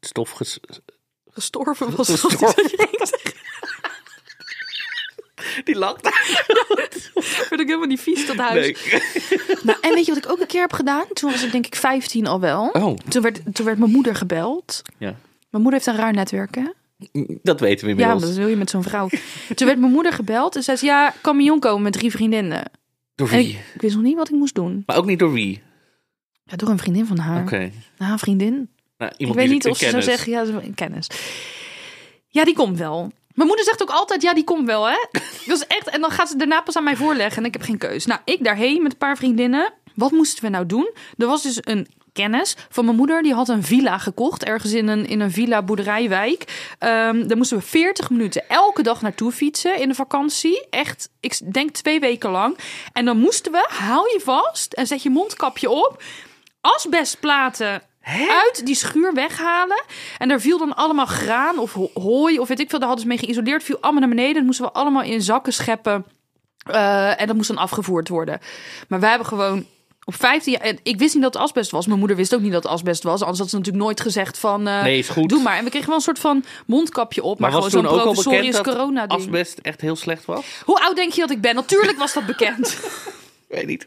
[0.00, 0.30] stof...
[0.32, 0.60] ges-
[1.30, 2.08] gestorven was.
[2.08, 2.54] Gestorven.
[5.64, 6.02] Die lacht.
[7.48, 8.54] Word ik helemaal niet vies tot huis.
[8.66, 8.76] Nee.
[9.62, 11.04] Nou, en weet je wat ik ook een keer heb gedaan?
[11.12, 12.68] Toen was ik denk ik 15 al wel.
[12.72, 14.82] Oh, Toen, werd, toen werd mijn moeder gebeld.
[14.98, 15.14] ja.
[15.50, 16.64] Mijn moeder heeft een raar netwerk, hè?
[17.42, 18.22] Dat weten we Ja, inmiddels.
[18.22, 19.08] dat wil je met zo'n vrouw.
[19.54, 20.84] Toen werd mijn moeder gebeld en zei ze...
[20.84, 22.70] Ja, kan komen met drie vriendinnen.
[23.14, 23.48] Door wie?
[23.48, 24.82] ik, ik wist nog niet wat ik moest doen.
[24.86, 25.62] Maar ook niet door wie?
[26.44, 27.42] Ja, door een vriendin van haar.
[27.42, 27.70] Oké.
[27.98, 28.68] Nou, een vriendin.
[28.98, 30.32] Nou, Ik iemand weet die niet of ze zou zeggen...
[30.32, 31.06] Ja, ze- kennis.
[32.28, 33.12] Ja, die komt wel.
[33.34, 34.96] Mijn moeder zegt ook altijd, ja, die komt wel, hè?
[35.46, 35.88] Dat is echt...
[35.88, 38.06] En dan gaat ze daarna pas aan mij voorleggen en ik heb geen keus.
[38.06, 39.72] Nou, ik daarheen met een paar vriendinnen.
[39.94, 40.90] Wat moesten we nou doen?
[41.16, 43.22] Er was dus een kennis van mijn moeder.
[43.22, 46.72] Die had een villa gekocht, ergens in een, in een villa boerderijwijk.
[46.78, 50.66] Ehm daar moesten we 40 minuten elke dag naartoe fietsen in de vakantie.
[50.70, 52.58] Echt, ik denk twee weken lang.
[52.92, 56.02] En dan moesten we, hou je vast en zet je mondkapje op...
[56.60, 57.82] asbestplaten
[58.44, 59.82] uit die schuur weghalen.
[60.18, 62.78] En daar viel dan allemaal graan of ho- hooi of weet ik veel.
[62.78, 63.62] Daar hadden ze mee geïsoleerd.
[63.62, 64.34] Viel allemaal naar beneden.
[64.34, 66.06] Dat moesten we allemaal in zakken scheppen.
[66.70, 68.40] Eh, en dat moest dan afgevoerd worden.
[68.88, 69.66] Maar wij hebben gewoon
[70.04, 70.60] op 15 jaar...
[70.62, 71.86] en Ik wist niet dat het asbest was.
[71.86, 73.20] Mijn moeder wist ook niet dat het asbest was.
[73.20, 74.66] Anders had ze natuurlijk nooit gezegd van...
[74.66, 75.28] eh, Nee, is goed.
[75.28, 75.56] Doe maar.
[75.56, 77.38] En we kregen wel een soort van mondkapje op.
[77.38, 79.20] Maar, gewoon zo'n professorisch dat corona-ding.
[79.20, 80.44] asbest echt heel slecht was?
[80.64, 81.54] Hoe oud denk je dat ik ben?
[81.54, 82.78] Natuurlijk was dat bekend.
[83.48, 83.84] Weet niet.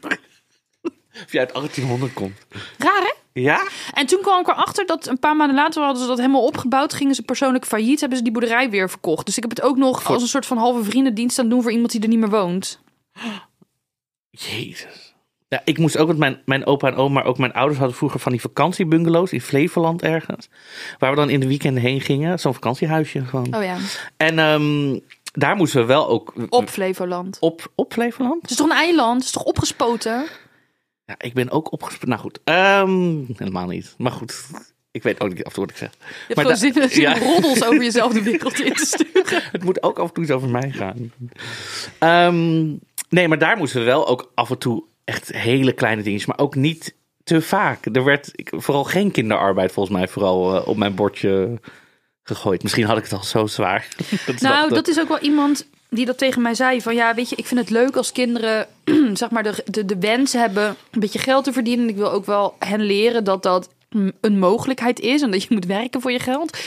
[1.24, 2.38] Of je uit 1800 komt.
[2.78, 3.12] Raar, hè?
[3.40, 3.66] Ja?
[3.92, 6.94] En toen kwam ik erachter dat een paar maanden later hadden ze dat helemaal opgebouwd.
[6.94, 9.26] Gingen ze persoonlijk failliet, hebben ze die boerderij weer verkocht.
[9.26, 11.72] Dus ik heb het ook nog als een soort van halve vriendendienst aan doen voor
[11.72, 12.80] iemand die er niet meer woont.
[14.30, 15.14] Jezus.
[15.48, 17.96] Ja, ik moest ook met mijn, mijn opa en oma, maar ook mijn ouders hadden
[17.96, 20.48] vroeger van die vakantiebungalows in Flevoland ergens.
[20.98, 22.38] Waar we dan in de weekenden heen gingen.
[22.38, 23.56] Zo'n vakantiehuisje gewoon.
[23.56, 23.76] Oh ja,
[24.16, 24.98] En ehm,
[25.32, 26.34] daar moesten we wel ook...
[26.48, 27.36] op Flevoland.
[27.40, 28.42] Op, op Flevoland?
[28.42, 29.16] Het is toch een eiland?
[29.16, 30.26] Het is toch opgespoten?
[31.06, 32.08] Ja, ik ben ook opgesproken.
[32.08, 33.94] Nou goed, ehm, helemaal niet.
[33.98, 34.46] Maar goed,
[34.90, 35.90] ik weet ook niet af en toe wat ik zeg.
[35.90, 37.18] Je hebt Maar gewoon da- zin, zin ja.
[37.18, 39.42] roddels over jezelf de wereld in te sturen.
[39.52, 41.12] Het moet ook af en toe eens over mij gaan.
[41.98, 42.64] Ehm,
[43.08, 46.38] nee, maar daar moesten we wel ook af en toe echt hele kleine dingetjes, maar
[46.38, 46.94] ook niet
[47.24, 47.86] te vaak.
[47.96, 51.60] Er werd ik, vooral geen kinderarbeid volgens mij vooral eh, op mijn bordje
[52.22, 52.62] gegooid.
[52.62, 53.88] Misschien had ik het al zo zwaar.
[54.26, 56.82] dat Nou, dat- dat is ook wel iemand die dat tegen mij zei.
[56.82, 58.66] Van ja, weet je, ik vind het leuk als kinderen
[59.12, 61.88] zeg maar de, de, de wens hebben een beetje geld te verdienen.
[61.88, 63.68] Ik wil ook wel hen leren dat dat
[64.20, 66.58] een mogelijkheid is en dat je moet werken voor je geld.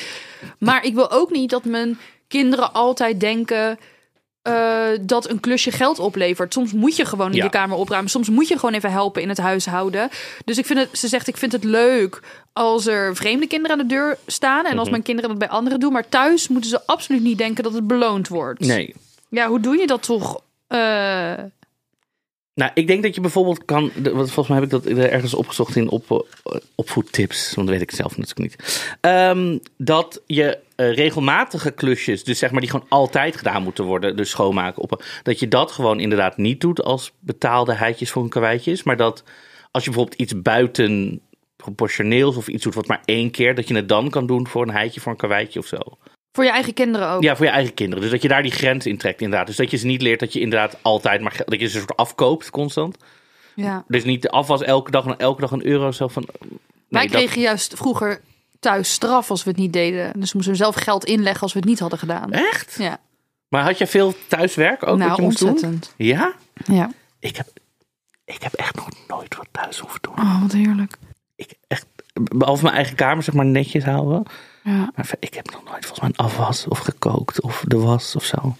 [0.59, 3.79] Maar ik wil ook niet dat mijn kinderen altijd denken
[4.41, 6.53] eh, dat een klusje geld oplevert.
[6.53, 7.47] Soms moet je gewoon in Ja.
[7.47, 8.09] kamer opruimen.
[8.11, 10.09] Soms moet je gewoon even helpen in het huishouden.
[10.45, 12.19] Dus ik vind het, ze zegt, ik vind het leuk
[12.53, 14.63] als er vreemde kinderen aan de deur staan.
[14.63, 14.79] En Mhm.
[14.79, 15.93] als mijn kinderen dat bij anderen doen.
[15.93, 18.59] Maar thuis moeten ze absoluut niet denken dat het beloond wordt.
[18.59, 18.95] Nee.
[19.29, 20.41] Ja, hoe doe je dat toch?
[20.67, 21.33] Eh,
[22.53, 23.91] Nou, ik denk dat je bijvoorbeeld kan.
[24.03, 26.11] Volgens mij heb ik dat ergens opgezocht in op,
[26.43, 27.55] eh, opvoedtips.
[27.55, 28.95] Want dat weet ik zelf natuurlijk niet.
[29.01, 34.15] Ehm, dat je eh, regelmatige klusjes, dus zeg maar die gewoon altijd gedaan moeten worden,
[34.15, 38.29] dus schoonmaken, op, dat je dat gewoon inderdaad niet doet als betaalde heidjes voor een
[38.29, 38.83] karweitjes.
[38.83, 39.23] Maar dat
[39.71, 41.21] als je bijvoorbeeld iets buiten
[41.55, 44.61] proportioneels of iets doet wat maar één keer, dat je het dan kan doen voor
[44.61, 45.77] een heidje, voor een karweitje of zo.
[46.37, 47.23] Voor je eigen kinderen ook.
[47.23, 48.01] Ja, voor je eigen kinderen.
[48.03, 49.47] Dus dat je daar die grens in trekt, inderdaad.
[49.47, 51.95] Dus dat je ze niet leert dat je inderdaad altijd maar dat je ze soort
[51.95, 52.97] afkoopt constant.
[53.55, 53.83] Ja.
[53.87, 56.27] Dus niet de afwas elke dag en elke dag een euro zo van.
[56.89, 58.21] Wij dat- kregen juist vroeger
[58.59, 60.19] thuis straf als we het niet deden.
[60.19, 62.31] Dus we moesten zelf geld inleggen als we het niet hadden gedaan.
[62.31, 62.75] Echt?
[62.79, 62.99] Ja,
[63.47, 65.81] Maar had je veel thuiswerk ook wat nou je moest doen?
[65.97, 66.33] Ja?
[66.65, 66.91] Ja.
[67.19, 67.47] Ik heb,
[68.25, 70.13] ik heb echt nog nooit wat thuis hoeven doen.
[70.19, 70.97] Oh, wat heerlijk.
[71.35, 71.85] Ik echt,
[72.31, 74.23] behalve mijn eigen kamer zeg maar netjes houden.
[74.67, 74.91] Ja.
[74.95, 78.23] Maar ik heb nog nooit volgens mij een afwas of gekookt of de was of
[78.23, 78.55] zo.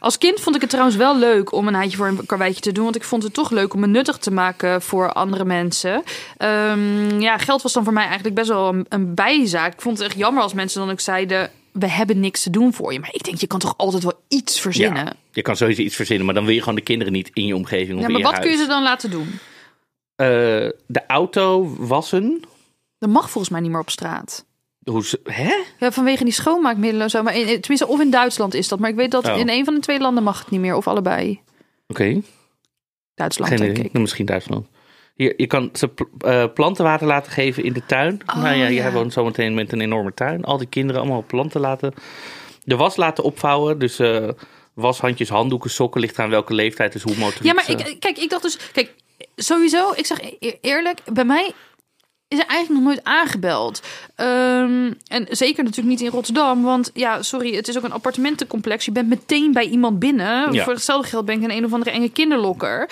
[0.00, 2.72] Als kind vond ik het trouwens wel leuk om een heidje voor een karweitje te
[2.72, 2.84] doen.
[2.84, 6.02] Want ik vond het toch leuk om me nuttig te maken voor andere mensen.
[6.36, 9.72] Ehm, ja, geld was dan voor mij eigenlijk best wel een, een bijzaak.
[9.72, 11.50] Ik vond het echt jammer als mensen dan ook zeiden...
[11.72, 13.00] we hebben niks te doen voor je.
[13.00, 15.04] Maar ik denk, je kan toch altijd wel iets verzinnen?
[15.04, 17.46] Ja, je kan sowieso iets verzinnen, maar dan wil je gewoon de kinderen niet in
[17.46, 19.38] je omgeving of Ja, maar wat kun je ze dan laten doen?
[20.16, 20.26] Eh,
[20.86, 22.44] de auto wassen.
[22.98, 24.44] Dat mag volgens mij niet meer op straat.
[24.84, 25.54] Hoe ze, hè?
[25.78, 27.22] Ja, vanwege die schoonmaakmiddelen en zo.
[27.22, 28.78] Maar in, tenminste, of in Duitsland is dat.
[28.78, 29.38] Maar ik weet dat Oh.
[29.38, 30.74] in een van de twee landen mag het niet meer.
[30.76, 31.40] Of allebei.
[31.86, 32.20] Oké.
[33.14, 33.84] Duitsland, Geen denk ik.
[33.92, 34.66] Nou, Misschien Duitsland.
[35.14, 38.20] Hier, je kan ze eh, plantenwater laten geven in de tuin.
[38.26, 38.70] Oh, nou ja, ja.
[38.70, 40.44] jij woont zometeen met een enorme tuin.
[40.44, 41.94] Al die kinderen allemaal planten laten.
[42.64, 43.78] De was laten opvouwen.
[43.78, 44.28] Dus eh
[44.74, 46.00] washandjes, handdoeken, sokken.
[46.00, 46.92] Ligt aan welke leeftijd.
[46.92, 47.46] Dus hoe motorisch.
[47.46, 48.58] Ja, maar ik, kijk, ik dacht dus...
[48.72, 48.94] Kijk,
[49.36, 51.52] sowieso, ik zeg e- eerlijk, bij mij
[52.34, 53.82] is er eigenlijk nog nooit aangebeld.
[54.14, 58.84] Ehm, en zeker natuurlijk niet in Rotterdam, want ja, sorry, het is ook een appartementencomplex.
[58.84, 60.52] Je bent meteen bij iemand binnen.
[60.52, 60.64] Ja.
[60.64, 62.88] Voor hetzelfde geld ben ik een een of andere enge kinderlokker.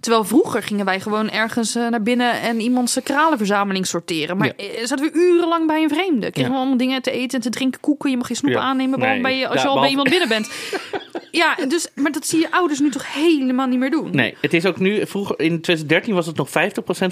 [0.00, 4.36] Terwijl vroeger gingen wij gewoon ergens eh, naar binnen en iemand zijn kralenverzameling sorteren.
[4.36, 4.52] Maar Ja.
[4.56, 6.30] eh, zaten we urenlang bij een vreemde.
[6.30, 6.48] Kregen Ja.
[6.50, 8.10] we allemaal dingen te eten en te drinken, koeken.
[8.10, 8.60] Je mag geen snoep Ja.
[8.60, 9.36] aannemen Nee.
[9.36, 10.48] je, als je al bij iemand binnen bent.
[11.34, 14.10] Ja, dus, maar dat zie je ouders nu toch helemaal niet meer doen?
[14.10, 16.52] Nee, het is ook nu, vroeger in 2013 was het nog 50%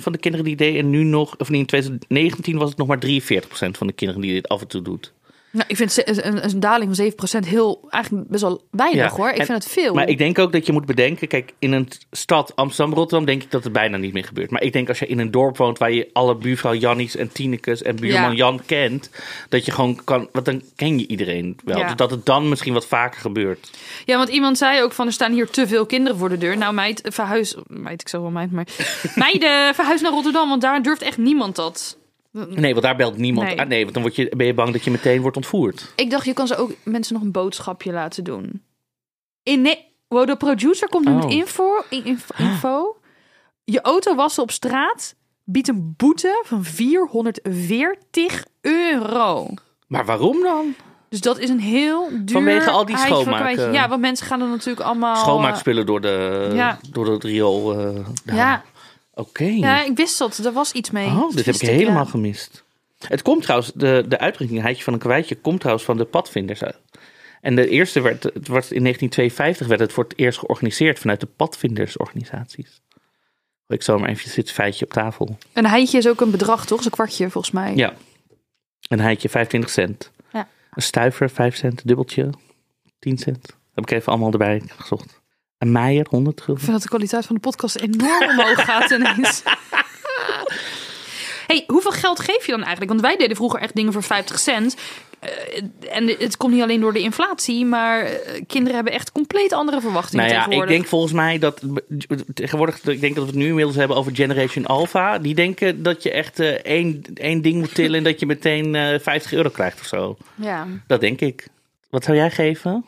[0.02, 0.80] van de kinderen die deden.
[0.80, 3.08] En nu nog, of in 2019 was het nog maar 43%
[3.70, 5.12] van de kinderen die dit af en toe doet.
[5.52, 7.12] Nou, ik vind een, een daling van
[7.42, 9.28] 7% heel, eigenlijk best wel weinig hoor.
[9.28, 9.94] Ik en- vind het veel.
[9.94, 13.42] Maar ik denk ook dat je moet bedenken, kijk, in een stad Amsterdam, Rotterdam, denk
[13.42, 14.50] ik dat het bijna niet meer gebeurt.
[14.50, 17.32] Maar ik denk als je in een dorp woont waar je alle buurvrouw Jannies en
[17.32, 18.36] Tinekes en buurman Ja.
[18.36, 19.10] Jan kent,
[19.48, 21.78] dat je gewoon kan, want dan ken je iedereen wel.
[21.78, 21.86] Ja.
[21.86, 23.70] Dus dat het dan misschien wat vaker gebeurt.
[24.04, 26.58] Ja, want iemand zei ook van er staan hier te veel kinderen voor de deur.
[26.58, 27.56] Nou meid, verhuis...
[27.66, 28.66] Meid, ik zou wel meid, maar...
[29.14, 31.96] Meiden, verhuis naar Rotterdam, want daar durft echt niemand dat.
[32.32, 33.60] Nee, want daar belt niemand Nee.
[33.60, 33.68] aan.
[33.68, 35.92] Nee, want dan word je, ben je bang dat je meteen wordt ontvoerd.
[35.96, 38.62] Ik dacht, je kan ze ook mensen nog een boodschapje laten doen.
[39.42, 41.30] In nee, wow, de producer komt nu met Oh.
[41.30, 42.96] info, in- info, info.
[43.64, 45.14] Je auto wassen op straat
[45.44, 49.48] biedt een boete van 440 euro.
[49.86, 50.74] Maar waarom dan?
[51.08, 52.22] Dus dat is een heel duur...
[52.36, 53.40] Vanwege al die schoonmaken.
[53.40, 53.70] kwijtje.
[53.72, 55.16] Ja, want mensen gaan er natuurlijk allemaal...
[55.16, 56.78] Schoonmaakspullen door, de, ja.
[56.90, 57.78] door het riool.
[57.78, 58.62] eh, Ja,
[59.14, 59.44] Oké.
[59.44, 60.38] ja, ik wist dat.
[60.38, 61.06] Er was iets mee.
[61.06, 62.10] Oh, dit heb ik helemaal ja.
[62.10, 62.64] gemist.
[63.06, 66.62] Het komt trouwens, de, de uitdrukking heitje van een kwijtje komt trouwens van de padvinders
[66.62, 66.80] uit.
[67.40, 71.20] En de eerste werd, het was in 1952 werd het voor het eerst georganiseerd vanuit
[71.20, 72.80] de padvindersorganisaties.
[73.66, 75.38] Ik zal maar even dit feitje op tafel.
[75.52, 76.78] Een heitje is ook een bedrag, toch?
[76.78, 77.74] Is een kwartje, volgens mij.
[77.74, 77.94] Ja.
[78.88, 80.10] Een heitje 25 cent.
[80.32, 80.48] Ja.
[80.70, 82.30] Een stuiver 5 cent, een dubbeltje
[82.98, 83.56] 10 cent.
[83.74, 85.21] Heb ik even allemaal erbij gezocht.
[85.62, 86.64] Een meijer 100 Ik gulden.
[86.64, 89.42] vind dat de kwaliteit van de podcast enorm omhoog gaat ineens.
[91.46, 92.90] hey, hoeveel geld geef je dan eigenlijk?
[92.90, 94.76] Want wij deden vroeger echt dingen voor 50 cent.
[95.18, 95.62] Eh,
[95.96, 99.80] en het komt niet alleen door de inflatie, maar eh, kinderen hebben echt compleet andere
[99.80, 101.60] verwachtingen Nou ja, ik denk volgens mij dat
[102.34, 105.18] tegenwoordig, ik denk dat we het nu inmiddels hebben over Generation Alpha.
[105.18, 108.74] Die denken dat je echt eh, één, één ding moet tillen en dat je meteen
[108.74, 110.16] eh 50 euro krijgt of zo.
[110.34, 110.66] Ja.
[110.86, 111.48] Dat denk ik.
[111.90, 112.84] Wat zou jij geven?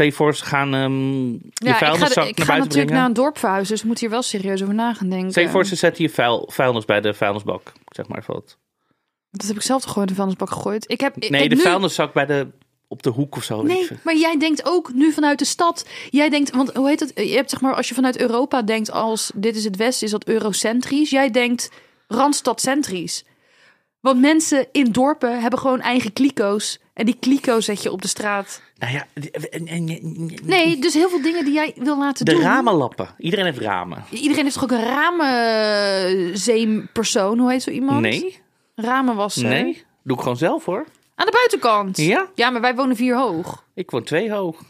[0.00, 2.56] Stel je voor, ze gaan ehm je Ja, ik ga, vuilniszak ik naar ga buiten
[2.56, 3.04] natuurlijk naar brengen.
[3.06, 5.30] een dorp verhuizen, dus ik moet hier wel serieus over na gaan denken.
[5.30, 7.68] Stel je voor, ze zetten je vuil, vuilnis bij de vuilnisbak.
[7.68, 8.56] Ik Zeg maar wat.
[9.30, 10.90] Dat heb ik zelf toch gewoon in de vuilnisbak gegooid.
[10.90, 12.48] Ik heb, Nee, kijk, de nu- vuilniszak bij de,
[12.88, 13.60] op de hoek of zo.
[13.60, 15.86] ik Nee, maar jij denkt ook nu vanuit de stad.
[16.10, 17.12] Jij denkt, want hoe heet het?
[17.14, 20.12] Je hebt zeg maar, als je vanuit Europa denkt als dit is het Westen, is
[20.12, 21.10] dat eurocentrisch.
[21.10, 21.70] Jij denkt
[22.06, 23.24] randstadcentrisch.
[24.00, 26.78] Want mensen in dorpen hebben gewoon eigen kliko's.
[26.94, 28.62] En die kliko's zet je op de straat.
[28.78, 29.06] Nou ja,
[30.42, 32.42] Nee, dus heel veel dingen die jij wil laten de doen.
[32.42, 33.08] ramenlappen.
[33.18, 34.04] Iedereen heeft ramen.
[34.10, 37.38] Iedereen heeft toch ook een ramenzeempersoon?
[37.38, 38.00] Hoe heet zo iemand?
[38.00, 38.38] Nee,
[38.74, 39.48] Ramenwasser.
[39.48, 39.84] nee.
[40.04, 40.84] Doe ik gewoon zelf hoor.
[41.14, 41.96] Aan de buitenkant.
[41.96, 42.26] Ja?
[42.34, 43.64] Ja, maar wij wonen vier hoog.
[43.74, 44.62] Ik woon twee hoog.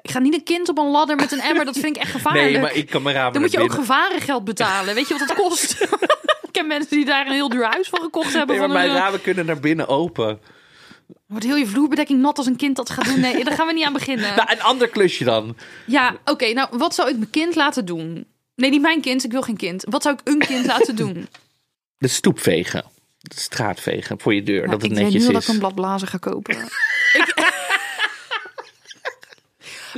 [0.00, 1.64] Ik ga niet een kind op een ladder met een emmer.
[1.64, 2.50] Dat vind ik echt gevaarlijk.
[2.50, 3.86] Nee, maar ik kan mijn ramen Dan moet je ook binnen.
[3.86, 4.94] gevarengeld betalen.
[4.94, 5.76] Weet je wat dat kost?
[6.60, 8.56] ik ken mensen die daar een heel duur huis van gekocht hebben.
[8.56, 10.40] Nee, maar van mijn een, eh, ramen kunnen naar binnen open.
[11.26, 13.20] Wordt heel je vloerbedekking nat als een kind dat gaat doen?
[13.20, 14.34] Nee, daar gaan we niet aan beginnen.
[14.36, 15.56] Nou, een ander klusje dan.
[15.86, 16.52] Ja, oké.
[16.52, 18.26] nou, wat zou ik mijn kind laten doen?
[18.54, 19.24] Nee, niet mijn kind.
[19.24, 19.84] Ik wil geen kind.
[19.88, 21.28] Wat zou ik een kind laten doen?
[21.98, 22.84] De stoep vegen.
[23.18, 24.58] De straat vegen voor je deur.
[24.58, 25.32] Nou, dat het ik netjes nu al is.
[25.32, 26.56] dat ik een blad blazen ga kopen.
[27.12, 27.34] ik...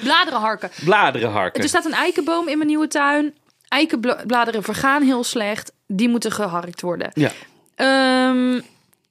[0.03, 0.71] Bladeren harken.
[0.85, 1.63] Bladeren harken.
[1.63, 3.35] Er staat een eikenboom in mijn nieuwe tuin.
[3.69, 5.73] Eikenbladeren vergaan heel slecht.
[5.97, 7.11] Die moeten geharkt worden.
[7.15, 7.33] Ja.
[7.75, 8.61] Ehm,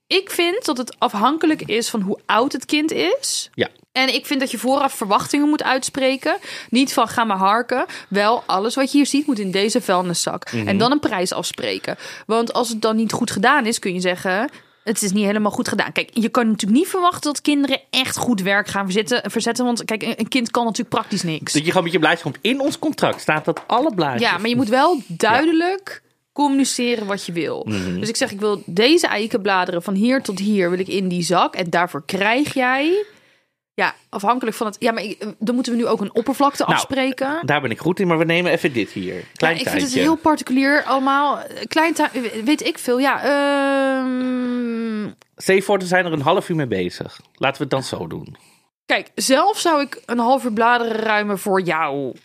[0.08, 3.50] ik vind dat het afhankelijk is van hoe oud het kind is.
[3.54, 3.68] Ja.
[3.92, 6.38] En ik vind dat je vooraf verwachtingen moet uitspreken.
[6.70, 7.86] Niet van ga maar harken.
[8.08, 10.52] Wel, alles wat je hier ziet moet in deze vuilniszak.
[10.52, 10.68] Mhm.
[10.68, 11.98] En dan een prijs afspreken.
[12.26, 14.50] Want als het dan niet goed gedaan is, kun je zeggen...
[14.84, 15.92] Het is niet helemaal goed gedaan.
[15.92, 19.32] Kijk, je kan natuurlijk niet verwachten dat kinderen echt goed werk gaan verzetten.
[19.32, 21.54] verzetten want kijk, een een kind kan natuurlijk praktisch niks.
[21.54, 22.38] Dat je gewoon met je blaadje komt.
[22.42, 24.30] In ons contract staat dat alle blaadjes.
[24.30, 26.02] Ja, maar je moet wel duidelijk
[26.34, 27.66] communiceren wat je wil.
[27.68, 28.00] Mhm.
[28.00, 31.24] Dus ik zeg, ik wil deze eikenbladeren van hier tot hier wil ik in die
[31.24, 31.56] zak.
[31.56, 33.06] En daarvoor krijg jij...
[33.74, 34.76] Ja, afhankelijk van het...
[34.80, 37.40] Ja, maar ik- dan moeten we nu ook een oppervlakte Nou, afspreken.
[37.46, 39.16] Daar ben ik goed in, maar we nemen even dit hier.
[39.16, 41.40] Ja, Klein ik vind het heel particulier allemaal.
[41.68, 41.96] Klein
[42.44, 43.00] weet ik veel.
[43.00, 45.10] Ja, ehm,
[45.62, 47.20] voor, er zijn er een half uur mee bezig.
[47.34, 48.36] Laten we het dan zo doen.
[48.86, 52.16] Kijk, zelf zou ik een half uur bladeren ruimen voor jou.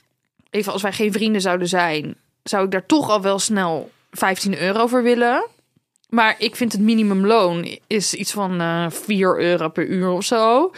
[0.50, 4.58] Even als wij geen vrienden zouden zijn, zou ik daar toch al wel snel 15
[4.60, 5.46] euro voor willen.
[6.08, 10.70] Maar ik vind het minimumloon is iets van eh 4 euro per uur of zo.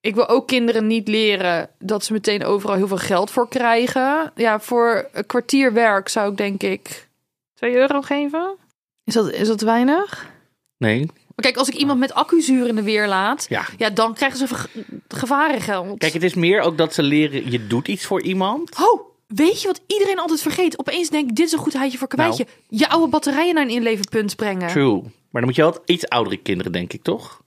[0.00, 4.32] Ik wil ook kinderen niet leren dat ze meteen overal heel veel geld voor krijgen.
[4.34, 7.08] Ja, voor een kwartier werk zou ik denk ik
[7.54, 8.56] 2 euro geven.
[9.04, 10.30] Is dat, is dat weinig?
[10.78, 10.98] Nee?
[11.06, 13.64] Maar kijk, als ik iemand met accuzuur in de weer laat, Ja.
[13.76, 15.98] ja, dan krijgen ze ge- gevarengeld.
[15.98, 18.70] Kijk, het is meer ook dat ze leren, je doet iets voor iemand.
[18.80, 20.78] Oh, weet je wat iedereen altijd vergeet?
[20.78, 22.46] Opeens denk ik, dit is een goed heitje voor kwijtje.
[22.68, 24.68] Je oude batterijen naar een inleverpunt brengen.
[24.68, 25.00] True.
[25.02, 27.42] Maar dan moet je wel iets oudere kinderen, denk ik, toch?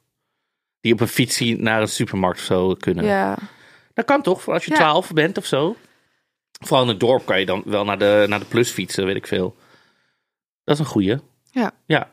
[0.81, 3.05] Die op een fietsie naar een supermarkt of zo kunnen.
[3.05, 3.37] Ja.
[3.93, 4.77] Dat kan toch, voor als je Ja.
[4.77, 5.75] 12 bent of zo.
[6.59, 9.15] Vooral in het dorp kan je dan wel naar de, naar de plus fietsen, weet
[9.15, 9.55] ik veel.
[10.63, 11.17] Dat is een goeie.
[11.51, 11.71] Ja.
[11.85, 12.11] Ja.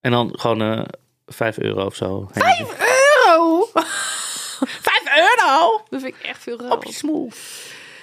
[0.00, 0.84] En dan gewoon eh
[1.26, 2.30] 5 euro of zo.
[2.34, 3.68] Euro!
[3.72, 5.82] 5 euro?
[5.90, 6.94] Dat vind ik echt veel Op je geld.
[6.94, 7.30] smoel.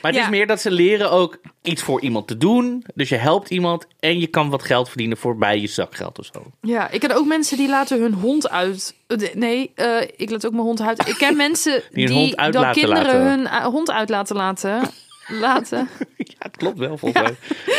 [0.01, 0.25] Maar het Ja.
[0.25, 2.83] is meer dat ze leren ook iets voor iemand te doen.
[2.95, 6.43] Dus je helpt iemand en je kan wat geld verdienen voorbij je zakgeld of zo.
[6.61, 8.95] Ja, ik ken ook mensen die laten hun hond uit.
[9.33, 11.07] Nee, eh, ik laat ook mijn hond uit.
[11.07, 13.21] Ik ken mensen die, hun hond uit kinderen laten.
[13.21, 14.81] hun eh, hond uit laten laten.
[15.27, 15.89] laten.
[16.17, 17.35] Ja, het klopt wel volgens mij.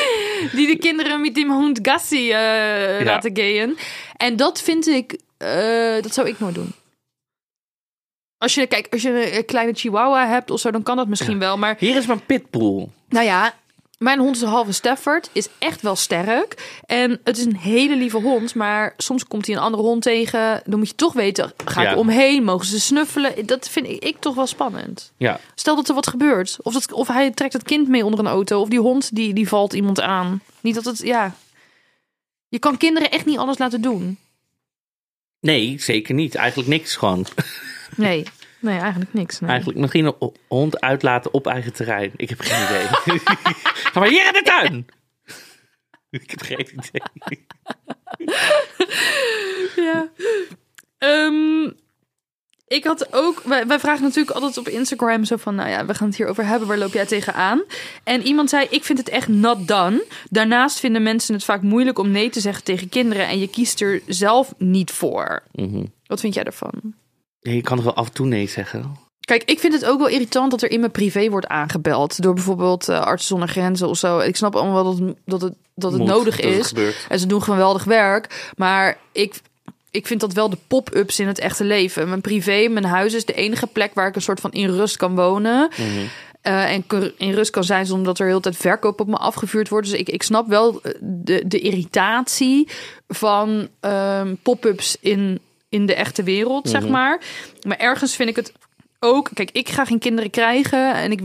[0.55, 3.77] Die de kinderen met die hond Gassi eh, laten gayen.
[4.17, 5.19] En dat vind ik,
[6.03, 6.73] dat zou ik nooit doen.
[8.41, 11.39] Als je, kijk, als je een kleine chihuahua hebt of zo, dan kan dat misschien
[11.39, 11.59] wel.
[11.59, 12.89] Maar Hier is mijn pitbull.
[13.09, 13.55] nou ja,
[13.99, 16.81] mijn hond is een halve Stafford, is echt wel sterk.
[16.87, 20.63] En het is een hele lieve hond, maar soms komt hij een andere hond tegen.
[20.65, 21.91] Dan moet je toch weten, ga Ja.
[21.91, 22.45] ik omheen?
[22.45, 23.47] Mogen ze snuffelen?
[23.47, 25.13] Dat vind ik, ik toch wel spannend.
[25.17, 26.57] Ja, Stel dat er wat gebeurt.
[26.63, 28.61] Of, dat, of hij trekt het kind mee onder een auto.
[28.61, 30.43] Of die hond die, die valt iemand aan.
[30.61, 31.35] Niet dat het, ja...
[32.49, 34.19] Je kan kinderen echt niet alles laten doen.
[35.41, 36.35] nee, zeker niet.
[36.35, 37.27] Eigenlijk niks gewoon.
[38.01, 38.25] Nee,
[38.59, 39.41] nee eigenlijk niks.
[39.41, 39.51] Nee.
[39.51, 42.13] Eigenlijk misschien een ho- hond uitlaten op eigen terrein.
[42.17, 42.87] Ik heb geen idee.
[43.93, 44.87] Ga maar hier in de tuin.
[46.21, 47.03] Ik heb geen idee.
[49.77, 50.09] Ja.
[50.99, 51.71] Ehm,
[52.67, 53.43] ik had ook...
[53.45, 55.55] Wij, wij vragen natuurlijk altijd op Instagram zo van...
[55.55, 56.69] Nou ja, we gaan het hierover hebben.
[56.69, 57.63] Waar loop jij tegenaan?
[58.05, 60.05] En iemand zei, ik vind het echt not done.
[60.31, 63.27] Daarnaast vinden mensen het vaak moeilijk om nee te zeggen tegen kinderen.
[63.29, 65.43] En je kiest er zelf niet voor.
[65.53, 65.85] Mhm.
[66.07, 66.95] Wat vind jij ervan?
[67.41, 68.97] Je kan toch wel af en toe nee zeggen.
[69.21, 72.23] Kijk, ik vind het ook wel irritant dat er in mijn privé wordt aangebeld.
[72.23, 74.19] Door bijvoorbeeld eh, Artsen zonder Grenzen of zo.
[74.19, 76.73] Ik snap allemaal wel dat, het- dat het, dat het Moet, nodig dat is.
[77.09, 78.51] En ze doen geweldig werk.
[78.57, 79.41] Maar ik,
[79.91, 82.09] ik vind dat wel de pop-ups in het echte leven.
[82.09, 84.97] Mijn privé, mijn huis is de enige plek waar ik een soort van in rust
[84.97, 85.69] kan wonen.
[85.77, 85.89] Mhm.
[86.43, 86.85] Eh, en
[87.17, 89.91] in rust kan zijn zonder dat er heel de tijd verkoop op me afgevuurd wordt.
[89.91, 92.69] Dus ik, ik snap wel eh, de, de irritatie
[93.09, 96.91] van ehm, pop-ups in, in de echte wereld, zeg Mhm.
[96.91, 97.21] maar.
[97.67, 98.53] Maar ergens vind ik het
[99.01, 99.29] ook...
[99.35, 100.95] Kijk, ik ga geen kinderen krijgen.
[100.95, 101.21] En ik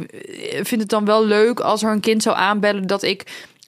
[0.67, 2.88] vind het dan wel leuk als er een kind zou aanbellen...
[2.88, 3.23] dat ik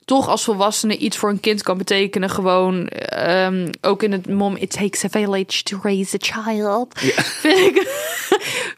[0.06, 2.30] toch als volwassene iets voor een kind kan betekenen.
[2.30, 4.56] Gewoon ehm, ook in het mom...
[4.56, 6.88] It takes a village to raise a child.
[7.42, 7.88] Vind, ik,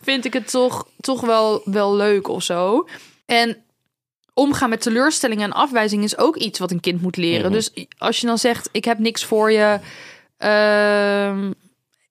[0.02, 2.88] vind ik het toch, toch wel, wel leuk of zo.
[3.26, 3.58] En
[4.34, 7.46] omgaan met teleurstellingen en afwijzing is ook iets wat een kind moet leren.
[7.46, 7.52] Mhm.
[7.54, 9.80] Dus als je dan zegt, ik heb niks voor je...
[10.38, 11.52] ehm,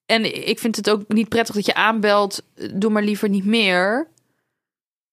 [0.09, 2.42] en ik vind het ook niet prettig dat je aanbelt.
[2.73, 4.07] Doe maar liever niet meer.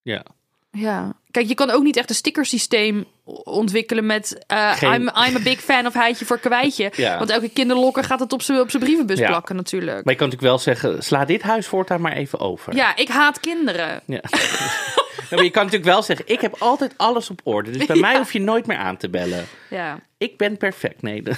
[0.01, 0.25] Ja.
[0.71, 1.13] Ja.
[1.31, 3.05] Kijk, je kan ook niet echt een stickersysteem
[3.43, 4.43] ontwikkelen met...
[4.47, 6.91] eh, Geen- I'm, I'm a big fan of heitje voor kwijtje.
[6.95, 7.17] Ja.
[7.17, 9.27] Want elke kinderlokker gaat het op zijn op brievenbus Ja.
[9.27, 10.03] plakken natuurlijk.
[10.03, 12.75] Maar je kan natuurlijk wel zeggen, sla dit huis voortaan maar even over.
[12.75, 14.01] Ja, ik haat kinderen.
[14.05, 14.21] Ja.
[15.29, 17.71] Maar je kan natuurlijk wel zeggen, ik heb altijd alles op orde.
[17.71, 19.45] Dus bij mij hoef je nooit meer aan te bellen.
[19.69, 19.99] Ja.
[20.17, 21.01] Ik ben perfect.
[21.01, 21.23] Nee,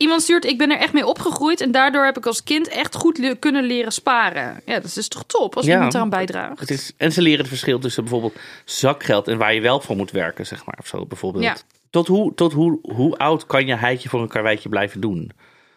[0.00, 2.94] Iemand stuurt, ik ben er echt mee opgegroeid en daardoor heb ik als kind echt
[2.94, 4.60] goed le- kunnen leren sparen.
[4.66, 5.72] Ja, dat is toch top als Ja.
[5.74, 6.60] iemand eraan bijdraagt.
[6.60, 9.96] het is, en ze leren het verschil tussen bijvoorbeeld zakgeld en waar je wel voor
[9.96, 10.76] moet werken, zeg maar.
[10.80, 11.44] Of zo, bijvoorbeeld.
[11.44, 11.56] Ja.
[11.90, 15.30] Tot, hoe, tot hoe, hoe oud kan je heitje voor een karweitje blijven doen?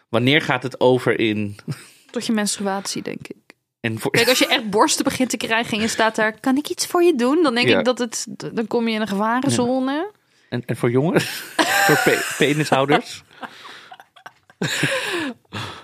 [0.08, 1.56] Wanneer gaat het over in...
[2.10, 3.36] Tot je menstruatie, denk ik.
[3.80, 6.56] En voor, Kijk, als je echt borsten begint te krijgen en je staat daar, kan
[6.56, 7.42] ik iets voor je doen?
[7.42, 7.78] Dan denk Ja.
[7.78, 10.10] ik dat het, dan kom je in een gevarenzone.
[10.48, 11.24] en, en voor jongens?
[11.86, 13.22] voor pe- penishouders?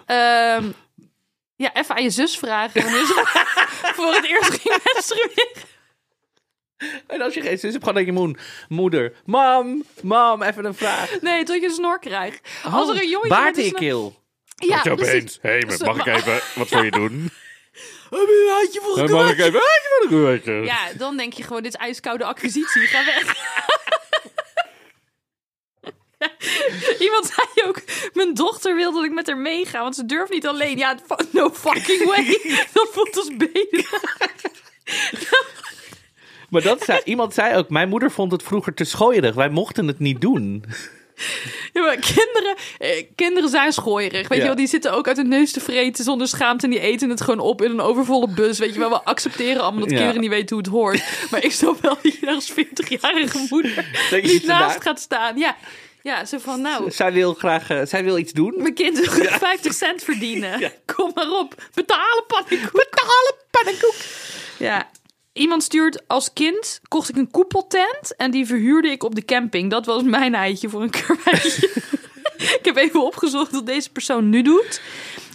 [0.07, 0.71] Ehm,
[1.57, 3.23] ja, even aan je zus vragen wanneer ze
[3.97, 5.69] voor het eerst ging menstrueren.
[7.07, 8.39] En als je geen zus hebt, gewoon aan je moen,
[8.69, 9.13] moeder.
[9.25, 11.21] Mam, mam, even een vraag.
[11.21, 12.49] Nee, tot je een snor krijgt.
[12.63, 14.23] Als er een jongetje Baard een in je keel.
[14.57, 15.09] Ja, precies.
[15.09, 15.39] opeens.
[15.43, 17.13] Hé, hey, mag ik even wat voor je doen?
[18.11, 20.65] Heb je een handje voor een Mag ik even wat voor een?
[20.65, 22.87] Ja, dan denk je gewoon, dit is ijskoude acquisitie.
[22.87, 23.37] Ga weg.
[27.07, 30.47] Iemand zei ook, mijn dochter wil dat ik met haar meega, want ze durft niet
[30.47, 30.79] alleen.
[30.79, 30.99] Ja,
[31.31, 32.25] no fucking way.
[32.73, 33.87] Dat voelt als benen.
[36.51, 39.35] Maar dat zei, iemand zei ook, mijn moeder vond het vroeger te schooierig.
[39.35, 40.65] Wij mochten het niet doen.
[41.73, 44.29] Ja, maar kinderen, eh, kinderen zijn schooierig.
[44.29, 44.37] Weet Ja.
[44.37, 46.65] je wel, die zitten ook uit hun neus te vreten zonder schaamte.
[46.65, 48.59] En die eten het gewoon op in een overvolle bus.
[48.59, 49.97] Weet je wel, we accepteren allemaal dat Ja.
[49.97, 51.03] kinderen niet weten hoe het hoort.
[51.31, 53.85] Maar ik snap wel dat je als 40-jarige moeder
[54.23, 55.39] niet naast gaat staan.
[55.39, 55.57] Ja,
[56.03, 56.91] ja zo van nou...
[56.91, 58.55] Zij wil graag, eh, zij wil iets doen.
[58.57, 60.73] Mijn kind wil 50 cent verdienen.
[60.97, 61.55] Kom maar op.
[61.75, 62.73] Betalen pannenkoek.
[62.73, 63.95] Betalen pannenkoek.
[64.59, 64.91] Ja.
[65.33, 69.71] Iemand stuurt als kind kocht ik een koepeltent en die verhuurde ik op de camping.
[69.71, 71.71] Dat was mijn eitje voor een karweitje.
[72.59, 74.81] ik heb even opgezocht wat deze persoon nu doet.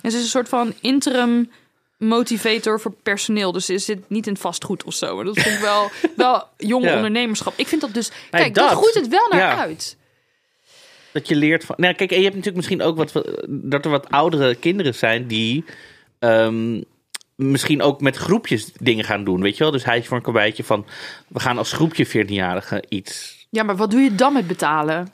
[0.02, 1.52] En ze is een soort van interim
[1.98, 3.52] motivator voor personeel.
[3.52, 5.16] Dus ze zit niet in vastgoed of zo.
[5.16, 6.96] Maar dat vind ik wel, wel jong Ja.
[6.96, 7.54] ondernemerschap.
[7.56, 8.12] Ik vind dat dus...
[8.30, 8.78] Kijk, dat dat.
[8.78, 9.58] groeit het wel naar Ja.
[9.58, 9.98] uit.
[11.16, 11.76] Dat je leert van.
[11.80, 13.12] Nou, kijk, en je hebt natuurlijk misschien ook wat.
[13.48, 15.64] Dat er wat oudere kinderen zijn die.
[16.20, 16.82] ehm,
[17.36, 19.42] misschien ook met groepjes dingen gaan doen.
[19.42, 19.72] Weet je wel?
[19.72, 20.86] Dus hij is voor een karweitje van.
[21.28, 23.48] We gaan als groepje 14-jarigen iets.
[23.50, 25.08] Ja, maar wat doe je dan met betalen?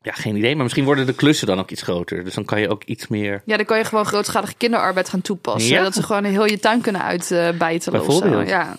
[0.00, 0.54] Ja, geen idee.
[0.54, 2.24] Maar misschien worden de klussen dan ook iets groter.
[2.24, 3.42] Dus dan kan je ook iets meer.
[3.44, 5.74] Ja, dan kan je gewoon grootschalige kinderarbeid gaan toepassen.
[5.74, 5.82] Ja.
[5.82, 7.52] Dat ze gewoon heel je tuin kunnen of zo.
[7.90, 8.48] Bijvoorbeeld.
[8.48, 8.74] Ja.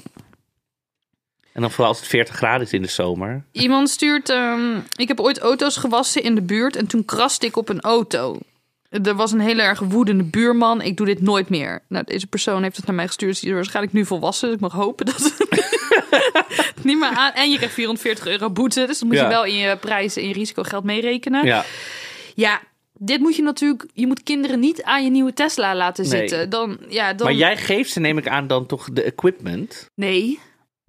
[1.59, 3.43] En dan vooral als het 40 graden is in de zomer.
[3.51, 4.29] Iemand stuurt...
[4.29, 7.81] ehm, ik heb ooit auto's gewassen in de buurt en toen kraste ik op een
[7.81, 8.37] auto.
[8.89, 10.81] Er was een heel erg woedende buurman.
[10.81, 11.81] Ik doe dit nooit meer.
[11.87, 13.39] Nou, deze persoon heeft het naar mij gestuurd.
[13.39, 14.47] Die is waarschijnlijk nu volwassen.
[14.47, 17.31] Dus ik mag hopen dat het niet meer aan...
[17.33, 18.85] En je krijgt 440 euro boete.
[18.85, 19.23] Dus dan moet Ja.
[19.23, 21.45] je wel in je prijzen en je risicogeld meerekenen.
[21.45, 21.65] Ja.
[22.35, 22.61] Ja,
[22.93, 23.85] dit moet je natuurlijk...
[23.93, 26.19] Je moet kinderen niet aan je nieuwe Tesla laten Nee.
[26.19, 26.49] zitten.
[26.49, 27.27] Dan, ja, dan...
[27.27, 29.85] Maar jij geeft ze, neem ik aan, dan toch de equipment.
[29.95, 30.39] Nee.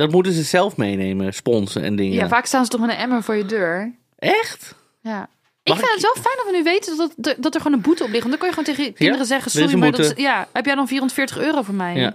[0.01, 2.15] Dat moeten ze zelf meenemen, sponsen en dingen.
[2.17, 3.95] Ja, vaak staan ze toch met een emmer voor je deur.
[4.19, 4.75] Echt?
[5.03, 5.29] Ja.
[5.63, 7.77] Ik vind ik- het wel fijn dat we nu weten dat, dat, dat er gewoon
[7.77, 8.23] een boete op ligt.
[8.27, 9.51] Want dan kan je gewoon tegen je kinderen zeggen...
[9.51, 11.95] Sorry, maar dat, ja, heb jij dan 440 euro voor mij?
[11.97, 12.13] Ja.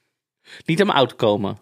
[0.66, 1.58] Niet aan mijn auto komen.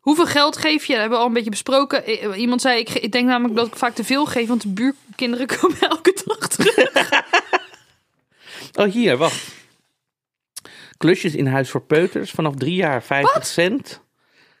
[0.00, 0.92] Hoeveel geld geef je?
[0.92, 2.10] Dat hebben we al een beetje besproken.
[2.10, 4.48] I- Iemand zei, ik, ik denk namelijk dat ik vaak te veel geef...
[4.48, 7.10] want de buurkinderen komen elke dag terug.
[8.74, 9.48] Oh, hier, wacht.
[10.96, 14.00] Klusjes in huis voor peuters vanaf drie jaar 50 cent.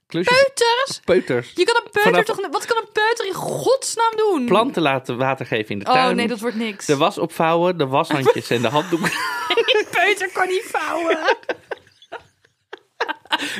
[0.08, 1.00] Klusjes, Peuters?
[1.04, 1.52] peuters.
[1.54, 2.50] Je kan een peuter Vanaf- toch...
[2.50, 4.46] Wat kan een peuter in godsnaam doen?
[4.46, 6.16] Planten laten water geven in de Oh tuin.
[6.16, 6.86] nee, dat wordt niks.
[6.86, 9.10] De was opvouwen, de washandjes en de handdoeken.
[9.66, 11.18] Die peuter kan niet vouwen.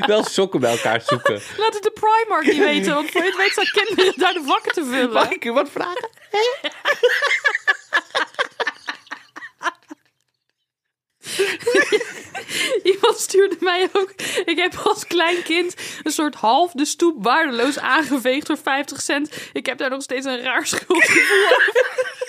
[0.06, 1.40] Wel sokken bij elkaar zoeken.
[1.56, 2.94] Laat het de Primark niet weten.
[2.94, 5.12] Want voor je het weet staan kinderen daar de vakken te vullen.
[5.12, 6.08] Mag ik u wat vragen?
[12.92, 14.12] Iemand stuurde mij ook.
[14.44, 19.30] Ik heb als klein kind een soort half de stoep waardeloos aangeveegd voor 50 cent.
[19.52, 22.06] Ik heb daar nog steeds een raar schuldgevoel over.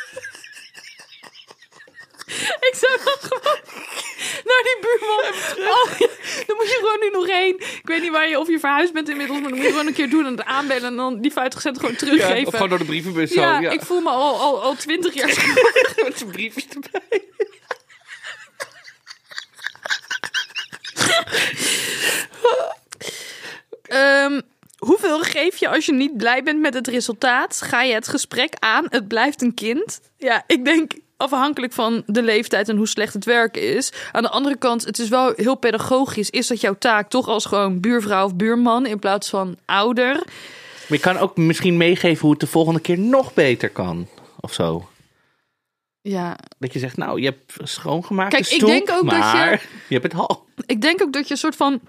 [2.60, 3.60] Ik zou dan gewoon
[4.46, 5.34] naar die buurman.
[5.72, 6.08] Oh, ja,
[6.48, 7.56] dan moet je gewoon nu nog heen.
[7.60, 9.88] Ik weet niet waar je of je verhuisd bent inmiddels, maar dan moet je gewoon
[9.88, 12.46] een keer doen en het aanbellen en dan die 50 cent gewoon Ja, teruggeven.
[12.48, 15.28] of gewoon door de brievenbus ja, Ja, ik voel me al, al, al 20 jaar.
[16.04, 17.24] Met zijn briefjes erbij.
[23.90, 24.42] Ehm,
[24.78, 27.62] hoeveel geef je als je niet blij bent met het resultaat?
[27.62, 28.86] Ga je het gesprek aan?
[28.90, 30.02] Het blijft een kind.
[30.18, 33.92] Ja, ik denk afhankelijk van de leeftijd en hoe slecht het werken is.
[34.12, 36.30] Aan de andere kant, het is wel heel pedagogisch.
[36.30, 40.14] Is dat jouw taak toch als gewoon buurvrouw of buurman in plaats van ouder?
[40.88, 44.08] Maar je kan ook misschien meegeven hoe het de volgende keer nog beter kan.
[44.40, 44.89] Of zo.
[46.02, 49.60] Ja, Dat je zegt, nou, je hebt schoongemaakt Kijk, de ik denk ook dat je-
[49.88, 50.46] je hebt het al.
[50.66, 51.82] ik denk ook dat je een soort van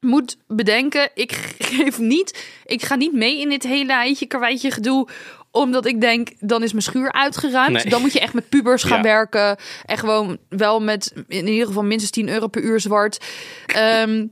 [0.00, 1.10] moet bedenken.
[1.14, 5.08] Ik geef niet, ik ga niet mee in dit hele eitje karweitje gedoe
[5.50, 7.72] omdat ik denk, dan is mijn schuur uitgeruimd.
[7.72, 7.84] Nee.
[7.88, 9.02] Dan moet je echt met pubers gaan Ja.
[9.02, 9.56] werken.
[9.84, 13.24] En gewoon wel met in ieder geval minstens 10 euro per uur zwart.
[13.66, 14.26] Ehm,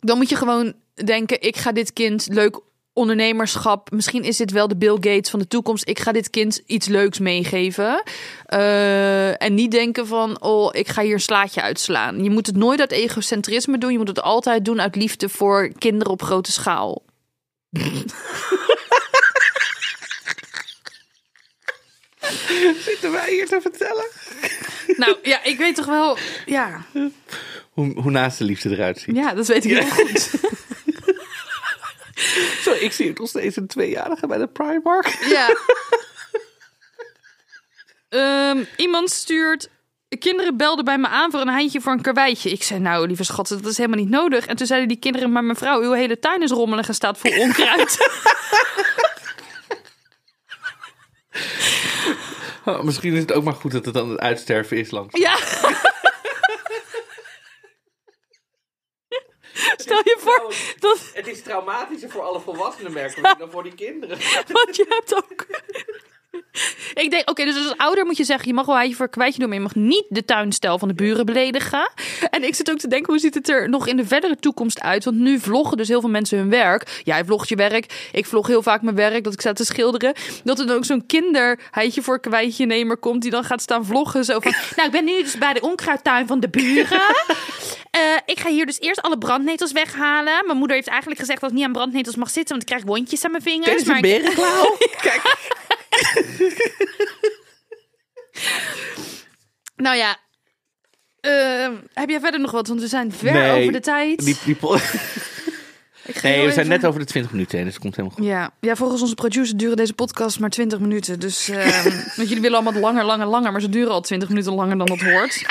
[0.00, 0.72] dan moet je gewoon
[1.04, 2.60] denken, ik ga dit kind leuk
[2.92, 3.90] ondernemerschap.
[3.90, 5.88] Misschien is dit wel de Bill Gates van de toekomst.
[5.88, 8.02] Ik ga dit kind iets leuks meegeven.
[8.46, 12.24] Eh, en niet denken van, oh, ik ga hier een slaatje uitslaan.
[12.24, 13.92] Je moet het nooit uit egocentrisme doen.
[13.92, 17.02] Je moet het altijd doen uit liefde voor kinderen op grote schaal.
[22.84, 24.04] Zitten wij hier te vertellen?
[24.96, 26.16] Nou ja, ik weet toch wel.
[26.46, 26.84] Ja,
[27.70, 29.16] Hoe, hoe naast de liefde eruit ziet.
[29.16, 30.30] ja dat weet ik heel goed.
[32.82, 35.18] Ik zie nog steeds een tweejarige bij de Primark.
[35.28, 35.48] Ja.
[38.08, 39.68] Ehm, iemand stuurt.
[40.18, 42.50] Kinderen belden bij me aan voor een handje voor een karweitje.
[42.50, 44.46] Ik zei, nou, lieve schat, dat is helemaal niet nodig.
[44.46, 47.38] En toen zeiden die kinderen, maar mevrouw, uw hele tuin is rommelig en staat vol
[47.38, 47.98] onkruid.
[52.64, 55.18] Oh, misschien is het ook maar goed dat het dan het uitsterven is langs.
[55.18, 55.36] ja.
[59.76, 60.41] Stel je voor
[60.78, 64.18] dat, Het is traumatischer voor alle volwassenen, merken we, dan voor die kinderen.
[64.62, 65.46] want je hebt ook...
[67.02, 69.38] Ik denk, oké, dus als ouder moet je zeggen, je mag wel handje voor kwijtje
[69.38, 71.90] doen, maar je mag niet de tuinstijl van de buren beledigen.
[72.30, 74.80] En ik zit ook te denken, hoe ziet het er nog in de verdere toekomst
[74.80, 75.04] uit?
[75.04, 77.00] Want nu vloggen dus heel veel mensen hun werk.
[77.04, 80.14] Jij vlogt je werk, ik vlog heel vaak mijn werk, dat ik sta te schilderen.
[80.44, 84.24] Dat er dan ook zo'n kinderheidje voor kwijtje nemer komt, die dan gaat staan vloggen.
[84.24, 87.00] Zo van, nou, ik ben nu dus bij de onkruidtuin van de buren.
[87.92, 90.46] Eh, ik ga hier dus eerst alle brandnetels weghalen.
[90.46, 92.84] Mijn moeder heeft eigenlijk gezegd dat ik niet aan brandnetels mag zitten, want ik krijg
[92.84, 93.70] wondjes aan mijn vingers.
[93.70, 94.76] Dit is een maar berenklauw.
[95.00, 95.22] Kijk.
[99.76, 100.16] Nou ja,
[101.20, 102.66] Eh, heb jij verder nog wat?
[102.68, 104.24] Want we zijn ver Nee, over de tijd.
[104.24, 104.56] Die, nee,
[106.12, 108.26] we zijn even- net over de 20 minuten heen, dus het komt helemaal goed.
[108.26, 108.50] Ja.
[108.60, 111.20] ja, volgens onze producer duren deze podcast maar 20 minuten.
[111.20, 111.84] Dus eh,
[112.16, 113.52] want jullie willen allemaal langer, langer, langer.
[113.52, 115.42] Maar ze duren al 20 minuten langer dan dat hoort.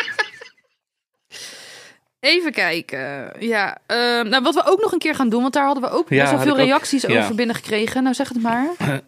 [2.19, 3.33] Even kijken.
[3.39, 5.89] Ja, eh, nou, wat we ook nog een keer gaan doen, want daar hadden we
[5.89, 6.67] ook Ja, best wel had veel ik ook.
[6.67, 7.23] reacties Ja.
[7.23, 8.03] over binnengekregen.
[8.03, 8.67] Nou, zeg het maar.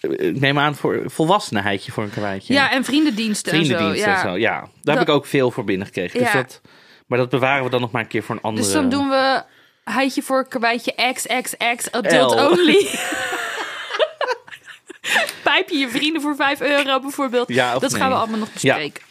[0.00, 2.52] Ik neem aan voor volwassenheidje voor een karweitje.
[2.54, 4.26] Ja, en vriendendiensten, Vriendendiensten en en zo.
[4.28, 4.34] zo.
[4.36, 4.52] Ja.
[4.52, 6.18] Ja, daar heb ik ook veel voor binnengekregen.
[6.18, 6.42] Dus Ja.
[6.42, 6.60] dat,
[7.06, 8.64] maar dat bewaren we dan nog maar een keer voor een andere...
[8.64, 9.42] Dus dan doen we
[9.84, 12.46] heitje voor karweitje XXX adult L.
[12.50, 12.86] only.
[15.42, 17.48] Pijp je je vrienden voor 5 euro bijvoorbeeld.
[17.48, 18.74] Ja, dat gaan we allemaal nog Ja.
[18.74, 19.02] bespreken.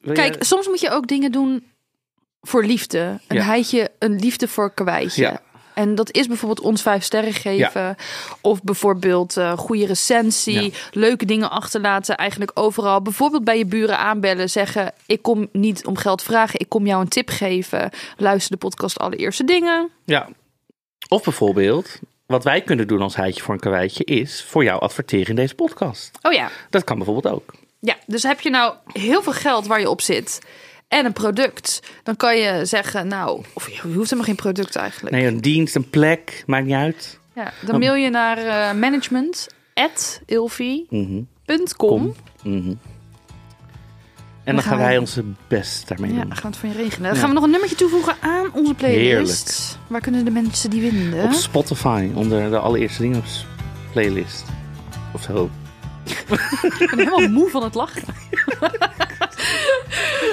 [0.00, 1.64] Wil Kijk, soms moet je ook dingen doen
[2.40, 3.20] voor liefde.
[3.28, 3.42] Een Ja.
[3.42, 5.40] heitje, een liefde voor karweitje.
[5.80, 7.96] En dat is bijvoorbeeld ons vijf sterren geven.
[8.40, 10.62] Of bijvoorbeeld eh goede recensie.
[10.62, 10.70] Ja.
[10.92, 12.16] Leuke dingen achterlaten.
[12.16, 13.02] Eigenlijk overal.
[13.02, 14.50] Bijvoorbeeld bij je buren aanbellen.
[14.50, 16.60] Zeggen, ik kom niet om geld vragen.
[16.60, 17.90] Ik kom jou een tip geven.
[18.16, 19.90] Luister de podcast Allereerste Dingen.
[20.04, 20.28] Ja.
[21.08, 25.28] Of bijvoorbeeld, wat wij kunnen doen als heitje voor een karweitje is voor jou adverteren
[25.28, 26.10] in deze podcast.
[26.22, 26.50] Oh ja.
[26.70, 27.54] Dat kan bijvoorbeeld ook.
[27.78, 30.40] Ja, dus heb je nou heel veel geld waar je op zit
[30.90, 35.14] en een product, dan kan je zeggen, nou, of je hoeft helemaal geen product eigenlijk.
[35.14, 37.18] Nee, een dienst, een plek, maakt niet uit.
[37.34, 41.28] Ja, dan mail je naar eh management@ilfi.com.
[41.76, 42.14] Kom.
[42.42, 42.72] Mhm.
[44.44, 46.28] En dan gaan gaan wij we- onze best daarmee Ja, doen.
[46.28, 47.02] dan gaan we het van je regelen.
[47.02, 47.18] Dan Ja.
[47.18, 49.48] gaan we nog een nummertje toevoegen aan onze playlist.
[49.48, 49.78] Heerlijk.
[49.90, 51.22] Waar kunnen de mensen die vinden?
[51.24, 53.24] Op Spotify, onder de allereerste dingen op
[53.92, 54.44] playlist.
[55.14, 55.50] Of zo.
[56.78, 58.02] Ik ben helemaal moe van het lachen.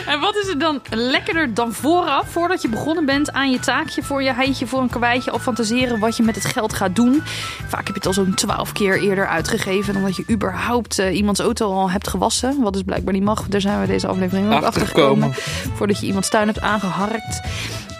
[0.07, 4.03] En wat is er dan lekkerder dan vooraf, voordat je begonnen bent aan je taakje
[4.03, 7.21] voor je heitje, voor een kwijtje of fantaseren wat je met het geld gaat doen?
[7.67, 11.39] Vaak heb je het al zo'n twaalf keer eerder uitgegeven dan dat je überhaupt iemands
[11.39, 12.61] auto al hebt gewassen.
[12.61, 13.47] Wat dus blijkbaar niet mag.
[13.47, 15.33] Daar zijn we deze aflevering ook achter gekomen.
[15.75, 17.41] Voordat je iemands tuin hebt aangeharkt.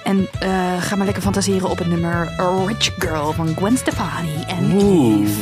[0.04, 0.28] En
[0.80, 2.34] ga maar lekker fantaseren op het nummer
[2.68, 5.22] Rich Girl van Gwen Stefani en Oeh.
[5.22, 5.42] Eve.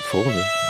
[0.00, 0.63] Volgende.